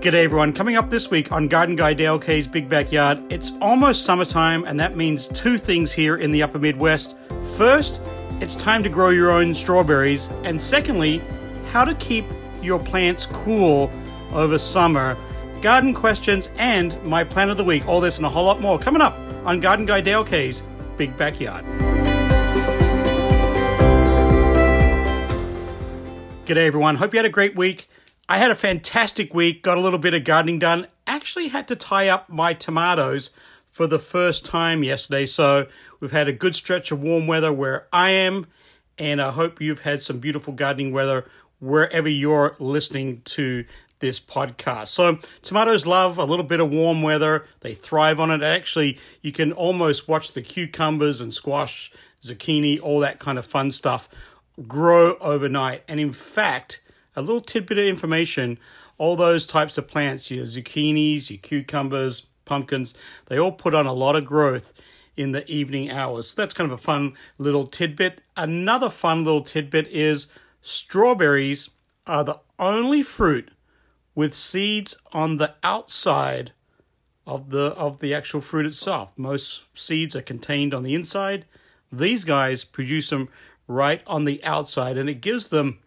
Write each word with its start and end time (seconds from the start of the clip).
G'day 0.00 0.24
everyone. 0.24 0.54
Coming 0.54 0.76
up 0.76 0.88
this 0.88 1.10
week 1.10 1.30
on 1.30 1.46
Garden 1.46 1.76
Guy 1.76 1.92
Dale 1.92 2.18
K's 2.18 2.48
Big 2.48 2.70
Backyard, 2.70 3.22
it's 3.30 3.52
almost 3.60 4.06
summertime, 4.06 4.64
and 4.64 4.80
that 4.80 4.96
means 4.96 5.26
two 5.26 5.58
things 5.58 5.92
here 5.92 6.16
in 6.16 6.30
the 6.30 6.42
upper 6.42 6.58
Midwest. 6.58 7.18
First, 7.58 8.00
it's 8.40 8.54
time 8.54 8.82
to 8.82 8.88
grow 8.88 9.10
your 9.10 9.30
own 9.30 9.54
strawberries, 9.54 10.30
and 10.42 10.58
secondly, 10.58 11.20
how 11.66 11.84
to 11.84 11.94
keep 11.96 12.24
your 12.62 12.78
plants 12.78 13.26
cool 13.26 13.92
over 14.32 14.58
summer. 14.58 15.18
Garden 15.60 15.92
questions 15.92 16.48
and 16.56 16.98
my 17.04 17.22
plan 17.22 17.50
of 17.50 17.58
the 17.58 17.64
week. 17.64 17.86
All 17.86 18.00
this 18.00 18.16
and 18.16 18.24
a 18.24 18.30
whole 18.30 18.46
lot 18.46 18.58
more 18.58 18.78
coming 18.78 19.02
up 19.02 19.18
on 19.44 19.60
Garden 19.60 19.84
Guy 19.84 20.00
Dale 20.00 20.24
K's 20.24 20.62
Big 20.96 21.14
Backyard. 21.18 21.62
G'day 26.46 26.66
everyone. 26.66 26.96
Hope 26.96 27.12
you 27.12 27.18
had 27.18 27.26
a 27.26 27.28
great 27.28 27.54
week. 27.54 27.86
I 28.30 28.38
had 28.38 28.52
a 28.52 28.54
fantastic 28.54 29.34
week, 29.34 29.60
got 29.60 29.76
a 29.76 29.80
little 29.80 29.98
bit 29.98 30.14
of 30.14 30.22
gardening 30.22 30.60
done. 30.60 30.86
Actually, 31.04 31.48
had 31.48 31.66
to 31.66 31.74
tie 31.74 32.06
up 32.06 32.28
my 32.28 32.54
tomatoes 32.54 33.32
for 33.72 33.88
the 33.88 33.98
first 33.98 34.44
time 34.44 34.84
yesterday. 34.84 35.26
So, 35.26 35.66
we've 35.98 36.12
had 36.12 36.28
a 36.28 36.32
good 36.32 36.54
stretch 36.54 36.92
of 36.92 37.02
warm 37.02 37.26
weather 37.26 37.52
where 37.52 37.88
I 37.92 38.10
am, 38.10 38.46
and 38.96 39.20
I 39.20 39.32
hope 39.32 39.60
you've 39.60 39.80
had 39.80 40.00
some 40.04 40.20
beautiful 40.20 40.52
gardening 40.52 40.92
weather 40.92 41.28
wherever 41.58 42.08
you're 42.08 42.54
listening 42.60 43.22
to 43.24 43.64
this 43.98 44.20
podcast. 44.20 44.88
So, 44.88 45.18
tomatoes 45.42 45.84
love 45.84 46.16
a 46.16 46.24
little 46.24 46.46
bit 46.46 46.60
of 46.60 46.70
warm 46.70 47.02
weather, 47.02 47.46
they 47.62 47.74
thrive 47.74 48.20
on 48.20 48.30
it. 48.30 48.44
Actually, 48.44 49.00
you 49.22 49.32
can 49.32 49.50
almost 49.50 50.06
watch 50.06 50.34
the 50.34 50.42
cucumbers 50.42 51.20
and 51.20 51.34
squash, 51.34 51.90
zucchini, 52.22 52.80
all 52.80 53.00
that 53.00 53.18
kind 53.18 53.40
of 53.40 53.44
fun 53.44 53.72
stuff 53.72 54.08
grow 54.68 55.16
overnight. 55.16 55.82
And 55.88 55.98
in 55.98 56.12
fact, 56.12 56.80
a 57.20 57.26
little 57.26 57.40
tidbit 57.40 57.78
of 57.78 57.84
information 57.84 58.58
all 59.00 59.16
those 59.16 59.46
types 59.46 59.78
of 59.78 59.88
plants, 59.88 60.30
your 60.30 60.44
zucchinis, 60.44 61.30
your 61.30 61.38
cucumbers, 61.38 62.26
pumpkins, 62.44 62.94
they 63.26 63.38
all 63.38 63.50
put 63.50 63.74
on 63.74 63.86
a 63.86 63.94
lot 63.94 64.14
of 64.14 64.26
growth 64.26 64.74
in 65.16 65.32
the 65.32 65.50
evening 65.50 65.90
hours. 65.90 66.28
So 66.28 66.42
that's 66.42 66.52
kind 66.52 66.70
of 66.70 66.78
a 66.78 66.82
fun 66.82 67.14
little 67.38 67.66
tidbit. 67.66 68.20
Another 68.36 68.90
fun 68.90 69.24
little 69.24 69.40
tidbit 69.40 69.88
is 69.88 70.26
strawberries 70.60 71.70
are 72.06 72.24
the 72.24 72.40
only 72.58 73.02
fruit 73.02 73.50
with 74.14 74.34
seeds 74.34 74.98
on 75.12 75.38
the 75.38 75.54
outside 75.62 76.52
of 77.26 77.48
the 77.50 77.68
of 77.76 78.00
the 78.00 78.14
actual 78.14 78.42
fruit 78.42 78.66
itself. 78.66 79.12
Most 79.16 79.68
seeds 79.78 80.14
are 80.14 80.20
contained 80.20 80.74
on 80.74 80.82
the 80.82 80.94
inside. 80.94 81.46
These 81.90 82.24
guys 82.24 82.64
produce 82.64 83.08
them 83.08 83.30
right 83.66 84.02
on 84.06 84.24
the 84.24 84.44
outside 84.44 84.98
and 84.98 85.08
it 85.08 85.22
gives 85.22 85.46
them 85.46 85.78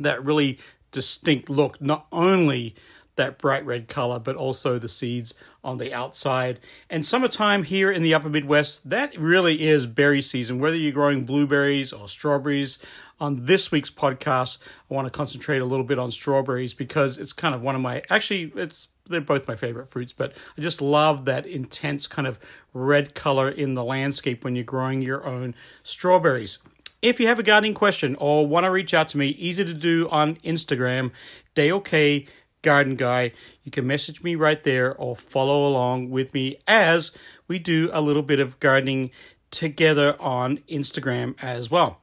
that 0.00 0.24
really 0.24 0.58
distinct 0.90 1.48
look, 1.48 1.80
not 1.80 2.06
only 2.12 2.74
that 3.16 3.38
bright 3.38 3.64
red 3.66 3.88
color, 3.88 4.18
but 4.18 4.36
also 4.36 4.78
the 4.78 4.88
seeds 4.88 5.34
on 5.62 5.78
the 5.78 5.92
outside. 5.92 6.58
And 6.88 7.04
summertime 7.04 7.64
here 7.64 7.90
in 7.90 8.02
the 8.02 8.14
upper 8.14 8.30
Midwest, 8.30 8.88
that 8.88 9.16
really 9.18 9.68
is 9.68 9.86
berry 9.86 10.22
season. 10.22 10.58
Whether 10.58 10.76
you're 10.76 10.92
growing 10.92 11.24
blueberries 11.24 11.92
or 11.92 12.08
strawberries, 12.08 12.78
on 13.22 13.44
this 13.44 13.70
week's 13.70 13.90
podcast, 13.90 14.58
I 14.90 14.94
want 14.94 15.06
to 15.06 15.10
concentrate 15.10 15.62
a 15.62 15.64
little 15.64 15.84
bit 15.84 15.98
on 15.98 16.10
strawberries 16.10 16.74
because 16.74 17.18
it's 17.18 17.32
kind 17.32 17.54
of 17.54 17.62
one 17.62 17.76
of 17.76 17.80
my 17.80 18.02
actually 18.10 18.52
it's 18.56 18.88
they're 19.06 19.20
both 19.20 19.46
my 19.46 19.56
favorite 19.56 19.88
fruits, 19.88 20.12
but 20.12 20.32
I 20.56 20.60
just 20.60 20.80
love 20.80 21.24
that 21.24 21.46
intense 21.46 22.06
kind 22.06 22.26
of 22.26 22.38
red 22.72 23.14
color 23.14 23.48
in 23.48 23.74
the 23.74 23.84
landscape 23.84 24.44
when 24.44 24.56
you're 24.56 24.64
growing 24.64 25.02
your 25.02 25.26
own 25.26 25.54
strawberries. 25.82 26.58
If 27.02 27.18
you 27.18 27.26
have 27.26 27.40
a 27.40 27.42
gardening 27.42 27.74
question 27.74 28.14
or 28.20 28.46
want 28.46 28.62
to 28.62 28.70
reach 28.70 28.94
out 28.94 29.08
to 29.08 29.18
me, 29.18 29.30
easy 29.30 29.64
to 29.64 29.74
do 29.74 30.08
on 30.10 30.36
Instagram, 30.36 31.10
Dale 31.56 31.80
K 31.80 32.28
Garden 32.62 32.94
Guy. 32.94 33.32
You 33.64 33.72
can 33.72 33.88
message 33.88 34.22
me 34.22 34.36
right 34.36 34.62
there 34.62 34.94
or 34.94 35.16
follow 35.16 35.66
along 35.66 36.10
with 36.10 36.32
me 36.32 36.58
as 36.68 37.10
we 37.48 37.58
do 37.58 37.90
a 37.92 38.00
little 38.00 38.22
bit 38.22 38.38
of 38.38 38.60
gardening 38.60 39.10
together 39.50 40.14
on 40.20 40.58
Instagram 40.70 41.34
as 41.42 41.72
well. 41.72 42.00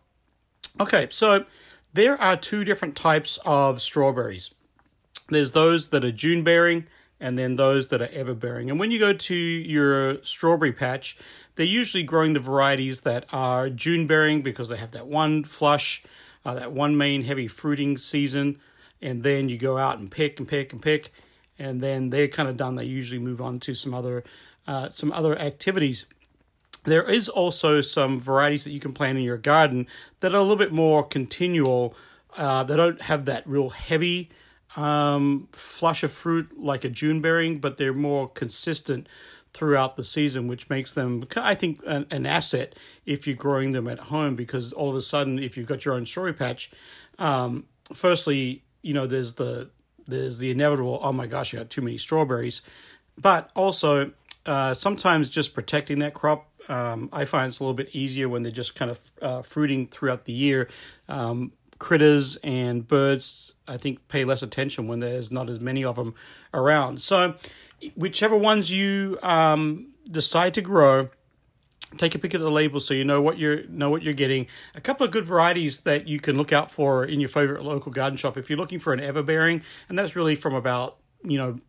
Okay, 0.82 1.08
so 1.10 1.46
there 1.94 2.20
are 2.22 2.36
two 2.36 2.66
different 2.66 2.98
types 2.98 3.40
of 3.46 3.82
strawberries. 3.82 4.54
There's 5.30 5.52
those 5.52 5.88
that 5.90 6.04
are 6.04 6.12
June 6.12 6.44
bearing 6.44 6.88
and 7.20 7.38
then 7.38 7.56
those 7.56 7.88
that 7.88 8.02
are 8.02 8.10
ever 8.14 8.34
bearing. 8.34 8.70
And 8.70 8.80
when 8.80 8.92
you 8.92 9.00
go 9.00 9.14
to 9.14 9.36
your 9.36 10.24
strawberry 10.24 10.72
patch, 10.72 11.18
they're 11.56 11.66
usually 11.66 12.04
growing 12.04 12.34
the 12.34 12.40
varieties 12.40 13.02
that 13.02 13.26
are 13.34 13.70
June 13.70 14.08
bearing 14.08 14.42
because 14.42 14.70
they 14.70 14.78
have 14.78 14.92
that 14.92 15.08
one 15.08 15.44
flush, 15.44 16.04
uh, 16.46 16.56
that 16.56 16.72
one 16.72 16.98
main 16.98 17.24
heavy 17.24 17.48
fruiting 17.48 17.98
season, 17.98 18.58
and 19.02 19.24
then 19.24 19.50
you 19.50 19.58
go 19.58 19.78
out 19.78 20.00
and 20.00 20.10
pick 20.10 20.40
and 20.40 20.48
pick 20.48 20.72
and 20.72 20.82
pick, 20.82 21.12
and 21.58 21.82
then 21.82 22.10
they're 22.10 22.28
kind 22.28 22.48
of 22.48 22.56
done. 22.56 22.76
They 22.76 22.86
usually 22.86 23.20
move 23.20 23.42
on 23.42 23.60
to 23.62 23.74
some 23.74 23.94
other 23.94 24.24
uh, 24.68 24.90
some 24.90 25.12
other 25.12 25.38
activities. 25.38 26.06
There 26.86 27.04
is 27.04 27.28
also 27.28 27.82
some 27.82 28.20
varieties 28.20 28.64
that 28.64 28.72
you 28.72 28.80
can 28.80 28.94
plant 28.94 29.18
in 29.18 29.24
your 29.24 29.38
garden 29.38 29.88
that 30.22 30.34
are 30.34 30.38
a 30.38 30.42
little 30.42 30.56
bit 30.56 30.72
more 30.72 31.04
continual. 31.04 31.96
Uh, 32.38 32.64
they 32.64 32.78
don't 32.78 33.02
have 33.02 33.26
that 33.26 33.46
real 33.46 33.70
heavy 33.70 34.30
um, 34.76 35.48
flush 35.52 36.04
of 36.04 36.12
fruit 36.12 36.60
like 36.60 36.84
a 36.84 36.90
June 36.90 37.22
bearing, 37.22 37.60
but 37.60 37.78
they're 37.78 37.94
more 37.94 38.30
consistent 38.30 39.08
throughout 39.54 39.96
the 39.96 40.04
season, 40.04 40.48
which 40.48 40.70
makes 40.70 40.94
them, 40.94 41.26
I 41.36 41.56
think, 41.56 41.82
an, 41.86 42.06
an, 42.12 42.26
asset 42.26 42.76
if 43.06 43.26
you're 43.26 43.36
growing 43.36 43.72
them 43.72 43.88
at 43.88 44.00
home. 44.00 44.36
Because 44.36 44.72
all 44.72 44.90
of 44.90 44.96
a 44.96 45.02
sudden, 45.02 45.40
if 45.40 45.58
you've 45.58 45.68
got 45.68 45.86
your 45.86 45.96
own 45.96 46.06
strawberry 46.06 46.34
patch, 46.34 46.72
um, 47.18 47.66
firstly, 47.94 48.64
you 48.82 48.94
know, 48.94 49.08
there's 49.08 49.34
the 49.34 49.70
there's 50.08 50.40
the 50.40 50.52
inevitable. 50.52 51.00
Oh 51.02 51.12
my 51.12 51.28
gosh, 51.28 51.54
you 51.54 51.60
got 51.60 51.70
too 51.70 51.82
many 51.82 51.98
strawberries, 51.98 52.62
but 53.18 53.50
also 53.56 54.12
uh, 54.46 54.74
sometimes 54.74 55.30
just 55.30 55.54
protecting 55.54 56.00
that 56.00 56.14
crop. 56.14 56.46
Um, 56.70 57.10
I 57.12 57.26
find 57.26 57.48
it's 57.48 57.60
a 57.60 57.64
little 57.64 57.74
bit 57.74 57.90
easier 57.96 58.30
when 58.30 58.44
they're 58.44 58.52
just 58.52 58.76
kind 58.76 58.92
of 58.92 59.00
uh, 59.22 59.42
fruiting 59.42 59.88
throughout 59.88 60.26
the 60.26 60.34
year. 60.34 60.70
Um, 61.08 61.54
critters 61.80 62.38
and 62.44 62.88
birds, 62.88 63.54
I 63.68 63.78
think, 63.78 64.08
pay 64.08 64.26
less 64.26 64.44
attention 64.44 64.88
when 64.88 65.00
there's 65.00 65.32
not 65.32 65.50
as 65.50 65.60
many 65.60 65.84
of 65.84 65.96
them 65.96 66.14
around. 66.54 67.02
So 67.02 67.36
whichever 67.96 68.38
ones 68.38 68.72
you 68.72 69.18
um, 69.24 69.94
decide 70.10 70.54
to 70.56 70.62
grow, 70.62 71.10
take 71.98 72.14
a 72.14 72.20
pick 72.20 72.36
at 72.36 72.42
the 72.42 72.52
label 72.52 72.80
so 72.80 72.94
you 72.94 73.04
know 73.04 73.22
what 73.22 73.38
you're 73.38 73.66
know 73.68 73.90
what 73.90 74.04
you're 74.04 74.14
getting. 74.14 74.48
A 74.76 74.82
couple 74.82 75.06
of 75.06 75.12
good 75.12 75.26
varieties 75.26 75.82
that 75.82 76.08
you 76.08 76.20
can 76.20 76.38
look 76.38 76.54
out 76.54 76.70
for 76.70 77.04
in 77.04 77.20
your 77.20 77.30
favorite 77.30 77.64
local 77.64 77.92
garden 77.92 78.18
shop 78.18 78.38
if 78.38 78.50
you're 78.50 78.60
looking 78.60 78.80
for 78.80 78.94
an 78.94 79.00
everbearing, 79.00 79.64
and 79.88 79.98
that's 79.98 80.16
really 80.16 80.36
from 80.36 80.54
about 80.54 80.98
you 81.24 81.38
know 81.38 81.60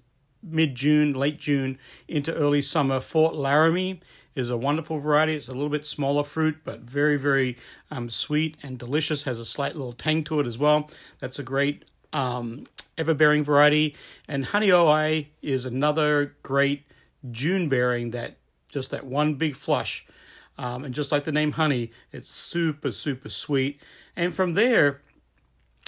mid 0.43 0.75
June, 0.75 1.15
late 1.15 1.39
June 1.39 1.79
into 2.09 2.35
early 2.35 2.63
summer. 2.63 3.01
Fort 3.01 3.35
Laramie 3.35 4.01
is 4.35 4.51
a 4.51 4.57
wonderful 4.57 4.99
variety. 5.01 5.35
It's 5.35 5.49
a 5.49 5.53
little 5.53 5.69
bit 5.69 5.87
smaller 5.87 6.25
fruit, 6.25 6.59
but 6.65 6.81
very 6.81 7.17
very 7.17 7.59
um, 7.91 8.11
sweet 8.11 8.57
and 8.63 8.79
delicious. 8.79 9.25
Has 9.25 9.39
a 9.39 9.45
slight 9.45 9.75
little 9.75 9.93
tang 9.93 10.25
to 10.25 10.41
it 10.41 10.47
as 10.47 10.59
well. 10.59 10.91
That's 11.19 11.39
a 11.39 11.43
great 11.43 11.85
um, 12.13 12.67
ever 12.99 13.15
bearing 13.15 13.45
variety. 13.45 13.97
And 14.29 14.47
Honeoye 14.47 15.29
is 15.43 15.67
another 15.67 16.37
great 16.43 16.85
June 17.31 17.69
bearing 17.69 18.11
that 18.11 18.37
just 18.71 18.91
that 18.91 19.07
one 19.07 19.35
big 19.35 19.57
flush. 19.57 20.07
Um, 20.59 20.85
and 20.85 20.95
just 20.95 21.11
like 21.11 21.25
the 21.25 21.33
name 21.33 21.53
honey, 21.53 21.91
it's 22.13 22.31
super, 22.31 22.93
super 22.93 23.31
sweet. 23.31 23.81
And 24.15 24.35
from 24.35 24.55
there, 24.55 25.01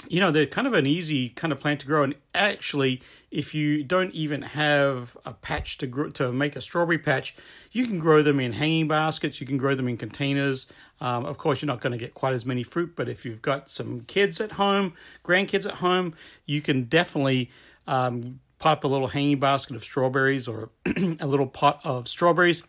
you 0.09 0.19
know, 0.19 0.31
they're 0.31 0.47
kind 0.47 0.67
of 0.67 0.73
an 0.73 0.87
easy 0.87 1.29
kind 1.29 1.53
of 1.53 1.59
plant 1.59 1.81
to 1.81 1.85
grow. 1.85 2.03
And 2.03 2.15
actually, 2.33 3.01
if 3.33 3.55
you 3.55 3.83
don't 3.83 4.13
even 4.13 4.43
have 4.43 5.17
a 5.25 5.33
patch 5.33 5.79
to 5.79 5.87
grow, 5.87 6.11
to 6.11 6.31
make 6.31 6.55
a 6.55 6.61
strawberry 6.61 6.99
patch, 6.99 7.35
you 7.71 7.87
can 7.87 7.97
grow 7.97 8.21
them 8.21 8.39
in 8.39 8.53
hanging 8.53 8.87
baskets. 8.87 9.41
You 9.41 9.47
can 9.47 9.57
grow 9.57 9.73
them 9.73 9.87
in 9.87 9.97
containers. 9.97 10.67
Um, 11.01 11.25
of 11.25 11.39
course, 11.39 11.59
you're 11.59 11.67
not 11.67 11.81
going 11.81 11.93
to 11.93 11.97
get 11.97 12.13
quite 12.13 12.35
as 12.35 12.45
many 12.45 12.61
fruit, 12.61 12.95
but 12.95 13.09
if 13.09 13.25
you've 13.25 13.41
got 13.41 13.71
some 13.71 14.01
kids 14.01 14.39
at 14.39 14.53
home, 14.53 14.93
grandkids 15.25 15.65
at 15.65 15.75
home, 15.75 16.13
you 16.45 16.61
can 16.61 16.83
definitely 16.83 17.49
um, 17.87 18.39
pop 18.59 18.83
a 18.83 18.87
little 18.87 19.07
hanging 19.07 19.39
basket 19.39 19.75
of 19.75 19.83
strawberries 19.83 20.47
or 20.47 20.69
a 20.85 21.25
little 21.25 21.47
pot 21.47 21.81
of 21.83 22.07
strawberries, 22.07 22.61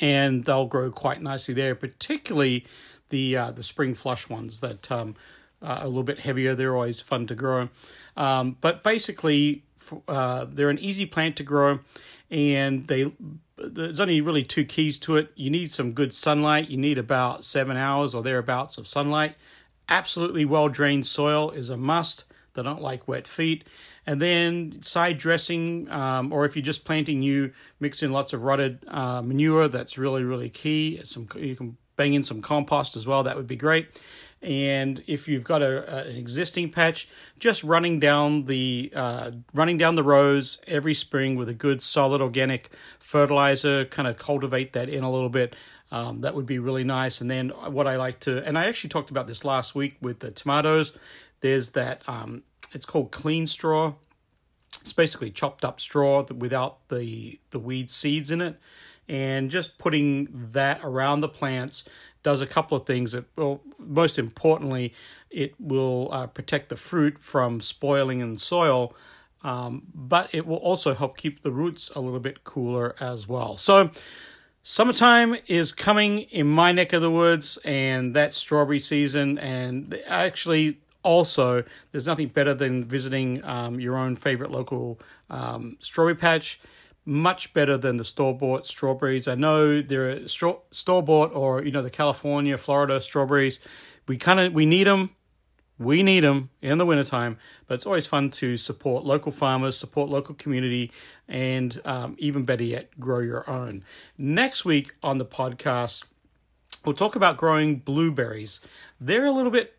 and 0.00 0.44
they'll 0.44 0.66
grow 0.66 0.90
quite 0.90 1.22
nicely 1.22 1.54
there. 1.54 1.76
Particularly 1.76 2.66
the 3.10 3.36
uh, 3.36 3.50
the 3.52 3.62
spring 3.62 3.94
flush 3.94 4.28
ones 4.28 4.58
that 4.58 4.90
um, 4.90 5.14
uh, 5.62 5.78
a 5.82 5.86
little 5.86 6.02
bit 6.02 6.18
heavier. 6.18 6.56
They're 6.56 6.74
always 6.74 7.00
fun 7.00 7.28
to 7.28 7.36
grow. 7.36 7.68
Um, 8.16 8.56
but 8.60 8.82
basically, 8.82 9.62
uh, 10.06 10.46
they're 10.48 10.70
an 10.70 10.78
easy 10.78 11.06
plant 11.06 11.36
to 11.36 11.42
grow, 11.42 11.80
and 12.30 12.86
they 12.88 13.12
there's 13.56 14.00
only 14.00 14.20
really 14.20 14.44
two 14.44 14.64
keys 14.64 14.98
to 15.00 15.16
it. 15.16 15.32
You 15.34 15.50
need 15.50 15.72
some 15.72 15.92
good 15.92 16.14
sunlight. 16.14 16.70
You 16.70 16.76
need 16.76 16.98
about 16.98 17.44
seven 17.44 17.76
hours 17.76 18.14
or 18.14 18.22
thereabouts 18.22 18.78
of 18.78 18.86
sunlight. 18.86 19.34
Absolutely 19.88 20.44
well 20.44 20.68
drained 20.68 21.06
soil 21.06 21.50
is 21.50 21.68
a 21.68 21.76
must. 21.76 22.24
They 22.54 22.62
don't 22.62 22.82
like 22.82 23.08
wet 23.08 23.26
feet. 23.26 23.64
And 24.06 24.22
then 24.22 24.80
side 24.82 25.18
dressing, 25.18 25.90
um, 25.90 26.32
or 26.32 26.44
if 26.44 26.56
you're 26.56 26.64
just 26.64 26.84
planting 26.84 27.20
new, 27.20 27.52
mix 27.78 28.02
in 28.02 28.12
lots 28.12 28.32
of 28.32 28.42
rotted 28.42 28.84
uh, 28.88 29.20
manure. 29.22 29.68
That's 29.68 29.98
really 29.98 30.24
really 30.24 30.50
key. 30.50 31.00
Some 31.04 31.28
you 31.36 31.56
can 31.56 31.76
bang 31.96 32.14
in 32.14 32.24
some 32.24 32.40
compost 32.40 32.96
as 32.96 33.06
well. 33.06 33.22
That 33.24 33.36
would 33.36 33.46
be 33.46 33.56
great. 33.56 33.88
And 34.40 35.02
if 35.06 35.26
you've 35.26 35.44
got 35.44 35.62
a, 35.62 36.06
a, 36.06 36.10
an 36.10 36.16
existing 36.16 36.70
patch, 36.70 37.08
just 37.38 37.64
running 37.64 37.98
down 37.98 38.44
the 38.44 38.92
uh, 38.94 39.32
running 39.52 39.78
down 39.78 39.96
the 39.96 40.04
rows 40.04 40.58
every 40.66 40.94
spring 40.94 41.34
with 41.34 41.48
a 41.48 41.54
good 41.54 41.82
solid 41.82 42.20
organic 42.20 42.70
fertilizer, 43.00 43.84
kind 43.84 44.06
of 44.06 44.16
cultivate 44.16 44.72
that 44.74 44.88
in 44.88 45.02
a 45.02 45.10
little 45.10 45.28
bit. 45.28 45.56
Um, 45.90 46.20
that 46.20 46.34
would 46.34 46.46
be 46.46 46.58
really 46.58 46.84
nice. 46.84 47.20
And 47.20 47.30
then 47.30 47.48
what 47.48 47.86
I 47.86 47.96
like 47.96 48.20
to, 48.20 48.46
and 48.46 48.58
I 48.58 48.66
actually 48.66 48.90
talked 48.90 49.10
about 49.10 49.26
this 49.26 49.44
last 49.44 49.74
week 49.74 49.96
with 50.00 50.20
the 50.20 50.30
tomatoes. 50.30 50.92
There's 51.40 51.70
that 51.70 52.02
um, 52.06 52.42
it's 52.72 52.86
called 52.86 53.10
clean 53.10 53.46
straw. 53.46 53.94
It's 54.80 54.92
basically 54.92 55.30
chopped 55.30 55.64
up 55.64 55.80
straw 55.80 56.24
without 56.24 56.88
the 56.88 57.40
the 57.50 57.58
weed 57.58 57.90
seeds 57.90 58.30
in 58.30 58.40
it, 58.40 58.56
and 59.08 59.50
just 59.50 59.78
putting 59.78 60.28
that 60.52 60.80
around 60.84 61.20
the 61.20 61.28
plants 61.28 61.84
does 62.28 62.42
a 62.42 62.46
couple 62.46 62.76
of 62.76 62.84
things. 62.84 63.12
That, 63.12 63.24
well, 63.36 63.62
most 63.78 64.18
importantly, 64.18 64.92
it 65.30 65.54
will 65.58 66.10
uh, 66.12 66.26
protect 66.26 66.68
the 66.68 66.76
fruit 66.76 67.18
from 67.22 67.62
spoiling 67.62 68.20
in 68.20 68.36
soil, 68.36 68.94
um, 69.42 69.84
but 69.94 70.28
it 70.34 70.46
will 70.46 70.58
also 70.58 70.92
help 70.92 71.16
keep 71.16 71.42
the 71.42 71.50
roots 71.50 71.90
a 71.96 72.00
little 72.00 72.20
bit 72.20 72.44
cooler 72.44 72.94
as 73.00 73.26
well. 73.26 73.56
So, 73.56 73.90
summertime 74.62 75.36
is 75.46 75.72
coming 75.72 76.20
in 76.20 76.46
my 76.46 76.70
neck 76.70 76.92
of 76.92 77.00
the 77.00 77.10
woods, 77.10 77.58
and 77.64 78.14
that's 78.14 78.36
strawberry 78.36 78.80
season. 78.80 79.38
And 79.38 79.98
actually, 80.06 80.80
also, 81.02 81.64
there's 81.92 82.06
nothing 82.06 82.28
better 82.28 82.52
than 82.52 82.84
visiting 82.84 83.42
um, 83.42 83.80
your 83.80 83.96
own 83.96 84.16
favorite 84.16 84.50
local 84.50 85.00
um, 85.30 85.78
strawberry 85.80 86.16
patch. 86.16 86.60
Much 87.08 87.54
better 87.54 87.78
than 87.78 87.96
the 87.96 88.04
store 88.04 88.36
bought 88.36 88.66
strawberries. 88.66 89.26
I 89.26 89.34
know 89.34 89.80
there 89.80 90.10
are 90.10 90.28
store 90.28 91.02
bought 91.02 91.34
or 91.34 91.64
you 91.64 91.70
know 91.70 91.80
the 91.80 91.88
California, 91.88 92.58
Florida 92.58 93.00
strawberries. 93.00 93.60
We 94.06 94.18
kind 94.18 94.38
of 94.38 94.52
we 94.52 94.66
need 94.66 94.86
them. 94.86 95.10
We 95.78 96.02
need 96.02 96.20
them 96.20 96.50
in 96.60 96.76
the 96.76 96.84
wintertime, 96.84 97.38
but 97.66 97.76
it's 97.76 97.86
always 97.86 98.06
fun 98.06 98.30
to 98.32 98.58
support 98.58 99.04
local 99.04 99.32
farmers, 99.32 99.74
support 99.78 100.10
local 100.10 100.34
community, 100.34 100.92
and 101.26 101.80
um, 101.86 102.14
even 102.18 102.44
better 102.44 102.64
yet, 102.64 103.00
grow 103.00 103.20
your 103.20 103.48
own. 103.48 103.84
Next 104.18 104.66
week 104.66 104.92
on 105.02 105.16
the 105.16 105.24
podcast, 105.24 106.04
we'll 106.84 106.94
talk 106.94 107.16
about 107.16 107.38
growing 107.38 107.76
blueberries. 107.76 108.60
They're 109.00 109.24
a 109.24 109.32
little 109.32 109.52
bit 109.52 109.78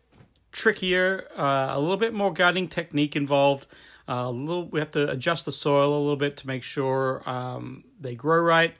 trickier, 0.50 1.28
uh, 1.38 1.68
a 1.70 1.78
little 1.78 1.96
bit 1.96 2.12
more 2.12 2.32
gardening 2.32 2.66
technique 2.66 3.14
involved. 3.14 3.68
Little, 4.10 4.66
we 4.66 4.80
have 4.80 4.90
to 4.92 5.08
adjust 5.08 5.44
the 5.44 5.52
soil 5.52 5.96
a 5.96 6.00
little 6.00 6.16
bit 6.16 6.36
to 6.38 6.46
make 6.46 6.62
sure 6.62 7.22
um, 7.28 7.84
they 8.00 8.14
grow 8.14 8.40
right. 8.40 8.74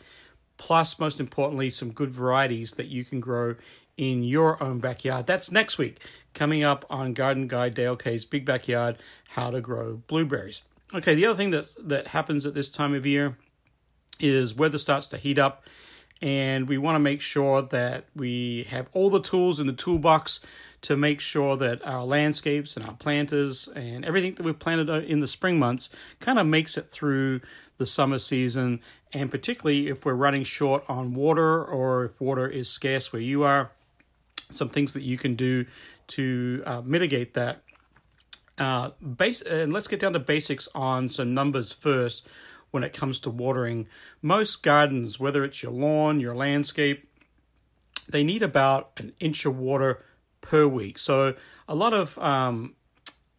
Plus, 0.56 0.98
most 0.98 1.20
importantly, 1.20 1.70
some 1.70 1.92
good 1.92 2.10
varieties 2.10 2.72
that 2.72 2.88
you 2.88 3.04
can 3.04 3.20
grow 3.20 3.54
in 3.96 4.22
your 4.22 4.62
own 4.62 4.78
backyard. 4.78 5.26
That's 5.26 5.50
next 5.50 5.78
week, 5.78 6.00
coming 6.34 6.62
up 6.62 6.84
on 6.90 7.14
Garden 7.14 7.48
Guy 7.48 7.68
Dale 7.68 7.96
K's 7.96 8.24
Big 8.24 8.44
Backyard: 8.44 8.98
How 9.30 9.50
to 9.50 9.60
Grow 9.60 10.02
Blueberries. 10.06 10.62
Okay, 10.92 11.14
the 11.14 11.26
other 11.26 11.36
thing 11.36 11.50
that 11.50 11.66
that 11.78 12.08
happens 12.08 12.44
at 12.44 12.54
this 12.54 12.70
time 12.70 12.94
of 12.94 13.06
year 13.06 13.36
is 14.18 14.54
weather 14.54 14.78
starts 14.78 15.08
to 15.08 15.16
heat 15.16 15.38
up, 15.38 15.64
and 16.22 16.69
we 16.69 16.76
want 16.76 16.96
to 16.96 17.00
make 17.00 17.20
sure 17.20 17.62
that 17.62 18.05
we 18.14 18.67
have 18.70 18.88
all 18.93 19.11
the 19.11 19.22
tools 19.22 19.58
in 19.58 19.67
the 19.67 19.72
toolbox 19.72 20.40
to 20.82 20.96
make 20.96 21.20
sure 21.20 21.56
that 21.56 21.87
our 21.87 22.05
landscapes 22.05 22.76
and 22.76 22.87
our 22.87 22.94
planters 22.94 23.69
and 23.69 24.05
everything 24.05 24.34
that 24.34 24.44
we've 24.44 24.58
planted 24.58 24.88
in 25.05 25.20
the 25.20 25.28
spring 25.28 25.58
months 25.58 25.90
kind 26.20 26.38
of 26.38 26.46
makes 26.46 26.76
it 26.76 26.90
through 26.90 27.40
the 27.78 27.87
summer 27.87 28.19
season. 28.19 28.81
And 29.12 29.31
particularly 29.31 29.88
if 29.88 30.05
we're 30.05 30.14
running 30.14 30.44
short 30.44 30.84
on 30.88 31.14
water 31.14 31.62
or 31.64 32.06
if 32.06 32.20
water 32.20 32.46
is 32.46 32.69
scarce 32.69 33.12
where 33.12 33.23
you 33.23 33.43
are, 33.43 33.70
some 34.50 34.69
things 34.69 34.93
that 34.94 35.02
you 35.02 35.16
can 35.16 35.34
do 35.34 35.66
to 36.08 36.62
uh, 36.66 36.82
mitigate 36.82 37.34
that. 37.34 37.62
Uh, 38.58 38.90
base, 39.16 39.40
and 39.40 39.73
let's 39.73 39.88
get 39.88 40.00
down 40.00 40.12
to 40.12 40.19
basics 40.19 40.69
on 40.75 41.08
some 41.08 41.32
numbers 41.32 41.73
first 41.73 42.26
when 42.70 42.82
it 42.82 42.93
comes 42.93 43.20
to 43.20 43.31
watering. 43.31 43.87
Most 44.22 44.62
gardens, 44.62 45.19
whether 45.19 45.44
it's 45.44 45.62
your 45.62 45.72
lawn, 45.72 46.20
your 46.20 46.34
landscape, 46.34 47.08
they 48.08 48.25
need 48.25 48.43
about 48.43 48.90
an 48.96 49.12
inch 49.20 49.44
of 49.44 49.56
water 49.56 50.05
per 50.40 50.67
week. 50.67 50.99
So 50.99 51.34
a 51.69 51.75
lot 51.75 51.94
of 51.94 52.19
um, 52.19 52.75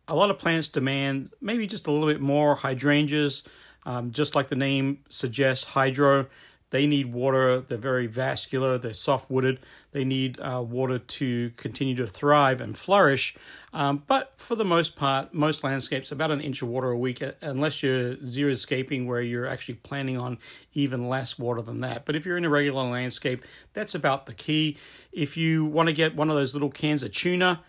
a 0.08 0.16
lot 0.16 0.30
of 0.30 0.40
plants 0.40 0.68
demand 0.68 1.32
maybe 1.42 1.68
just 1.68 1.88
a 1.88 1.92
little 1.92 2.08
bit 2.08 2.22
more 2.22 2.56
hydrangeas, 2.56 3.44
um, 3.86 4.12
just 4.12 4.36
like 4.36 4.50
the 4.50 4.56
name 4.56 5.00
suggests, 5.10 5.66
hydro. 5.66 6.28
They 6.72 6.88
need 6.88 7.14
water. 7.14 7.60
They're 7.60 7.78
very 7.78 8.08
vascular. 8.08 8.78
They're 8.78 8.94
soft 8.94 9.30
wooded. 9.30 9.60
They 9.92 10.04
need 10.06 10.40
uh, 10.40 10.64
water 10.68 11.00
to 11.00 11.52
continue 11.52 11.96
to 11.96 12.08
thrive 12.08 12.62
and 12.62 12.78
flourish. 12.78 13.36
Um, 13.74 14.04
but 14.08 14.34
for 14.38 14.56
the 14.56 14.66
most 14.66 14.96
part, 14.96 15.34
most 15.34 15.64
landscapes 15.64 16.12
about 16.12 16.32
an 16.32 16.42
inch 16.42 16.62
of 16.62 16.70
water 16.70 16.90
a 16.90 16.98
week, 16.98 17.22
uh, 17.22 17.34
unless 17.42 17.84
you're 17.84 18.16
xeriscaping 18.16 19.06
where 19.06 19.22
you're 19.22 19.48
actually 19.48 19.76
planning 19.76 20.18
on 20.18 20.40
even 20.74 21.08
less 21.10 21.38
water 21.38 21.62
than 21.62 21.82
that. 21.82 22.06
But 22.06 22.16
if 22.16 22.26
you're 22.26 22.38
in 22.38 22.46
a 22.46 22.50
regular 22.50 22.84
landscape, 22.90 23.44
that's 23.74 23.94
about 23.94 24.26
the 24.26 24.34
key. 24.34 24.78
If 25.12 25.36
you 25.36 25.66
want 25.66 25.88
to 25.88 25.94
get 25.94 26.16
one 26.16 26.30
of 26.30 26.38
those 26.38 26.54
little 26.54 26.72
cans 26.72 27.04
of 27.04 27.12
tuna 27.12 27.64